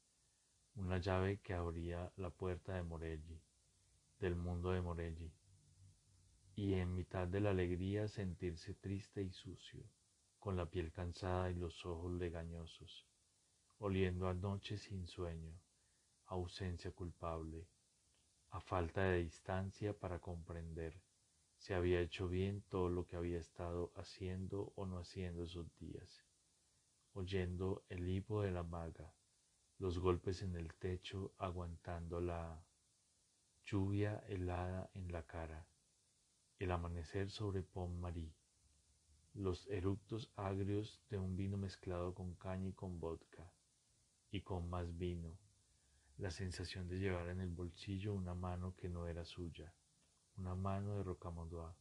una 0.75 0.97
llave 0.97 1.39
que 1.39 1.53
abría 1.53 2.11
la 2.17 2.29
puerta 2.29 2.73
de 2.73 2.83
Morelli, 2.83 3.41
del 4.19 4.35
mundo 4.35 4.71
de 4.71 4.81
Morelli, 4.81 5.31
y 6.55 6.73
en 6.73 6.93
mitad 6.93 7.27
de 7.27 7.39
la 7.39 7.51
alegría 7.51 8.07
sentirse 8.07 8.73
triste 8.73 9.23
y 9.23 9.31
sucio, 9.31 9.83
con 10.37 10.57
la 10.57 10.65
piel 10.65 10.91
cansada 10.91 11.49
y 11.49 11.55
los 11.55 11.85
ojos 11.85 12.11
legañosos, 12.11 13.07
oliendo 13.79 14.27
a 14.27 14.33
noche 14.33 14.77
sin 14.77 15.07
sueño, 15.07 15.57
ausencia 16.25 16.91
culpable, 16.91 17.67
a 18.49 18.59
falta 18.59 19.03
de 19.03 19.23
distancia 19.23 19.97
para 19.97 20.19
comprender 20.19 21.01
si 21.57 21.73
había 21.73 22.01
hecho 22.01 22.27
bien 22.27 22.63
todo 22.69 22.89
lo 22.89 23.05
que 23.05 23.15
había 23.15 23.39
estado 23.39 23.93
haciendo 23.95 24.73
o 24.75 24.85
no 24.85 24.99
haciendo 24.99 25.43
esos 25.43 25.73
días, 25.77 26.24
oyendo 27.25 27.83
el 27.89 28.07
hipo 28.07 28.43
de 28.43 28.51
la 28.51 28.61
maga, 28.61 29.11
los 29.79 29.97
golpes 29.97 30.43
en 30.43 30.55
el 30.55 30.75
techo 30.75 31.33
aguantando 31.39 32.21
la 32.21 32.63
lluvia 33.65 34.23
helada 34.27 34.91
en 34.93 35.11
la 35.11 35.23
cara, 35.23 35.65
el 36.59 36.69
amanecer 36.69 37.31
sobre 37.31 37.63
Pont 37.63 37.97
Marie, 37.97 38.31
los 39.33 39.65
eructos 39.71 40.31
agrios 40.35 41.01
de 41.09 41.17
un 41.17 41.35
vino 41.35 41.57
mezclado 41.57 42.13
con 42.13 42.35
caña 42.35 42.67
y 42.67 42.73
con 42.73 42.99
vodka, 42.99 43.51
y 44.29 44.41
con 44.41 44.69
más 44.69 44.95
vino, 44.95 45.35
la 46.19 46.29
sensación 46.29 46.87
de 46.87 46.99
llevar 46.99 47.29
en 47.29 47.41
el 47.41 47.49
bolsillo 47.49 48.13
una 48.13 48.35
mano 48.35 48.75
que 48.75 48.87
no 48.87 49.07
era 49.07 49.25
suya, 49.25 49.73
una 50.37 50.53
mano 50.53 50.97
de 50.97 51.03
rocamadour, 51.03 51.73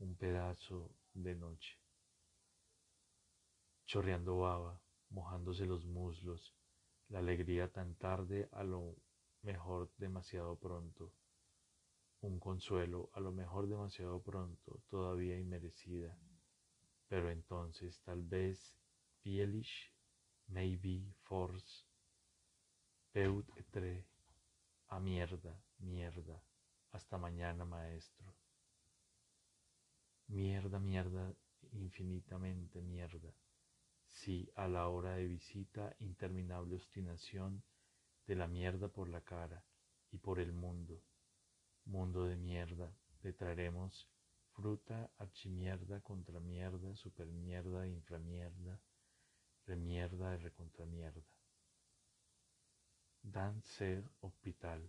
un 0.00 0.14
pedazo 0.14 0.90
de 1.14 1.34
noche. 1.34 1.83
Chorreando 3.86 4.38
baba, 4.38 4.80
mojándose 5.10 5.66
los 5.66 5.84
muslos, 5.84 6.54
la 7.10 7.18
alegría 7.18 7.70
tan 7.70 7.94
tarde 7.96 8.48
a 8.52 8.64
lo 8.64 8.96
mejor 9.42 9.90
demasiado 9.98 10.56
pronto, 10.56 11.12
un 12.22 12.40
consuelo 12.40 13.10
a 13.12 13.20
lo 13.20 13.30
mejor 13.30 13.68
demasiado 13.68 14.22
pronto, 14.22 14.80
todavía 14.88 15.38
inmerecida, 15.38 16.16
pero 17.08 17.30
entonces 17.30 18.00
tal 18.00 18.22
vez 18.22 18.74
Fielish, 19.22 19.92
maybe 20.48 21.12
force, 21.22 21.84
peut 23.12 23.46
etre, 23.56 24.06
a 24.88 24.98
mierda, 24.98 25.62
mierda, 25.78 26.42
hasta 26.92 27.18
mañana 27.18 27.66
maestro. 27.66 28.34
Mierda, 30.28 30.78
mierda, 30.78 31.34
infinitamente 31.72 32.80
mierda 32.80 33.34
si 34.14 34.48
a 34.54 34.68
la 34.68 34.88
hora 34.88 35.16
de 35.16 35.26
visita 35.26 35.94
interminable 35.98 36.76
obstinación 36.76 37.62
de 38.26 38.36
la 38.36 38.46
mierda 38.46 38.88
por 38.88 39.08
la 39.08 39.20
cara 39.20 39.64
y 40.12 40.18
por 40.18 40.38
el 40.38 40.52
mundo, 40.52 41.02
mundo 41.84 42.24
de 42.24 42.36
mierda, 42.36 42.96
le 43.22 43.32
traeremos 43.32 44.08
fruta, 44.52 45.10
archimierda, 45.18 46.00
contramierda, 46.00 46.94
supermierda, 46.94 47.86
inframierda, 47.88 48.80
remierda 49.66 50.34
y 50.34 50.38
recontramierda. 50.38 51.22
Dan 53.22 53.62
ser 53.62 54.04
hospital, 54.20 54.88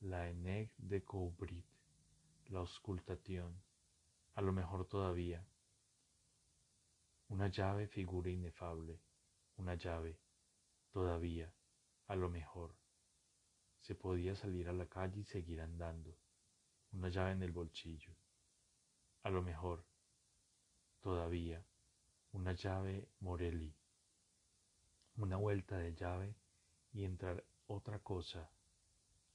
la 0.00 0.28
eneg 0.28 0.74
de 0.78 1.04
Coubrit, 1.04 1.64
la 2.48 2.58
auscultación, 2.58 3.54
a 4.34 4.42
lo 4.42 4.52
mejor 4.52 4.86
todavía, 4.86 5.46
una 7.32 7.48
llave 7.48 7.86
figura 7.86 8.28
inefable, 8.28 9.00
una 9.56 9.74
llave, 9.74 10.18
todavía, 10.90 11.50
a 12.08 12.14
lo 12.14 12.28
mejor. 12.28 12.76
Se 13.80 13.94
podía 13.94 14.36
salir 14.36 14.68
a 14.68 14.74
la 14.74 14.84
calle 14.84 15.20
y 15.20 15.24
seguir 15.24 15.62
andando, 15.62 16.14
una 16.92 17.08
llave 17.08 17.32
en 17.32 17.42
el 17.42 17.50
bolsillo. 17.50 18.14
A 19.22 19.30
lo 19.30 19.40
mejor, 19.40 19.82
todavía, 21.00 21.64
una 22.32 22.52
llave 22.52 23.08
Morelli, 23.20 23.74
una 25.16 25.38
vuelta 25.38 25.78
de 25.78 25.94
llave 25.94 26.34
y 26.92 27.04
entrar 27.04 27.42
otra 27.66 27.98
cosa, 28.00 28.50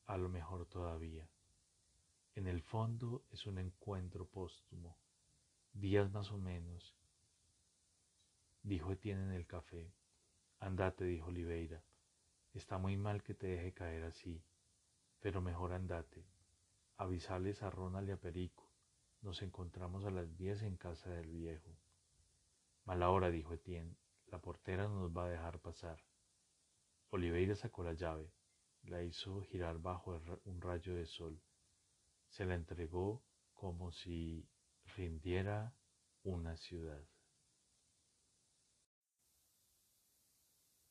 a 0.06 0.18
lo 0.18 0.30
mejor 0.30 0.68
todavía. 0.68 1.28
En 2.36 2.46
el 2.46 2.62
fondo 2.62 3.26
es 3.32 3.48
un 3.48 3.58
encuentro 3.58 4.28
póstumo, 4.28 4.96
días 5.74 6.12
más 6.12 6.32
o 6.32 6.38
menos, 6.38 6.94
dijo 8.64 8.92
Etienne 8.92 9.24
en 9.24 9.32
el 9.32 9.48
café. 9.48 9.94
Andate, 10.60 11.06
dijo 11.06 11.28
Oliveira. 11.28 11.84
Está 12.54 12.78
muy 12.78 12.98
mal 12.98 13.24
que 13.24 13.34
te 13.34 13.48
deje 13.48 13.74
caer 13.74 14.04
así, 14.04 14.44
pero 15.20 15.42
mejor 15.42 15.74
andate. 15.74 16.26
Avisales 16.98 17.62
a 17.62 17.70
Ronald 17.70 18.10
y 18.10 18.12
a 18.12 18.18
Perico. 18.18 18.72
Nos 19.22 19.42
encontramos 19.42 20.06
a 20.06 20.12
las 20.12 20.36
diez 20.36 20.62
en 20.64 20.78
casa 20.78 21.10
del 21.10 21.30
viejo. 21.30 21.78
Mala 22.86 23.10
hora, 23.10 23.30
dijo 23.30 23.54
Etienne. 23.54 23.96
La 24.28 24.40
portera 24.40 24.88
no 24.88 25.02
nos 25.02 25.16
va 25.16 25.26
a 25.26 25.30
dejar 25.30 25.60
pasar. 25.60 26.04
Oliveira 27.12 27.56
sacó 27.56 27.84
la 27.84 27.94
llave, 27.94 28.34
la 28.84 29.02
hizo 29.02 29.42
girar 29.42 29.80
bajo 29.80 30.20
un 30.44 30.62
rayo 30.62 30.96
de 30.96 31.06
sol. 31.06 31.42
Se 32.28 32.46
la 32.46 32.56
entregó 32.56 33.24
como 33.54 33.92
si 33.92 34.50
rindiera 34.96 35.74
una 36.24 36.58
ciudad. 36.58 37.04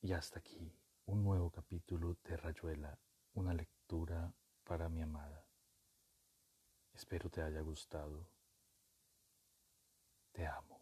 Y 0.07 0.12
hasta 0.12 0.38
aquí, 0.38 0.73
un 1.07 1.25
nuevo 1.25 1.51
capítulo 1.51 2.16
de 2.23 2.37
Rayuela, 2.37 2.97
una 3.35 3.53
lectura 3.53 4.33
para 4.62 4.88
mi 4.88 5.03
amada. 5.03 5.45
Espero 6.95 7.29
te 7.29 7.42
haya 7.42 7.61
gustado. 7.61 8.31
Te 10.31 10.47
amo. 10.47 10.76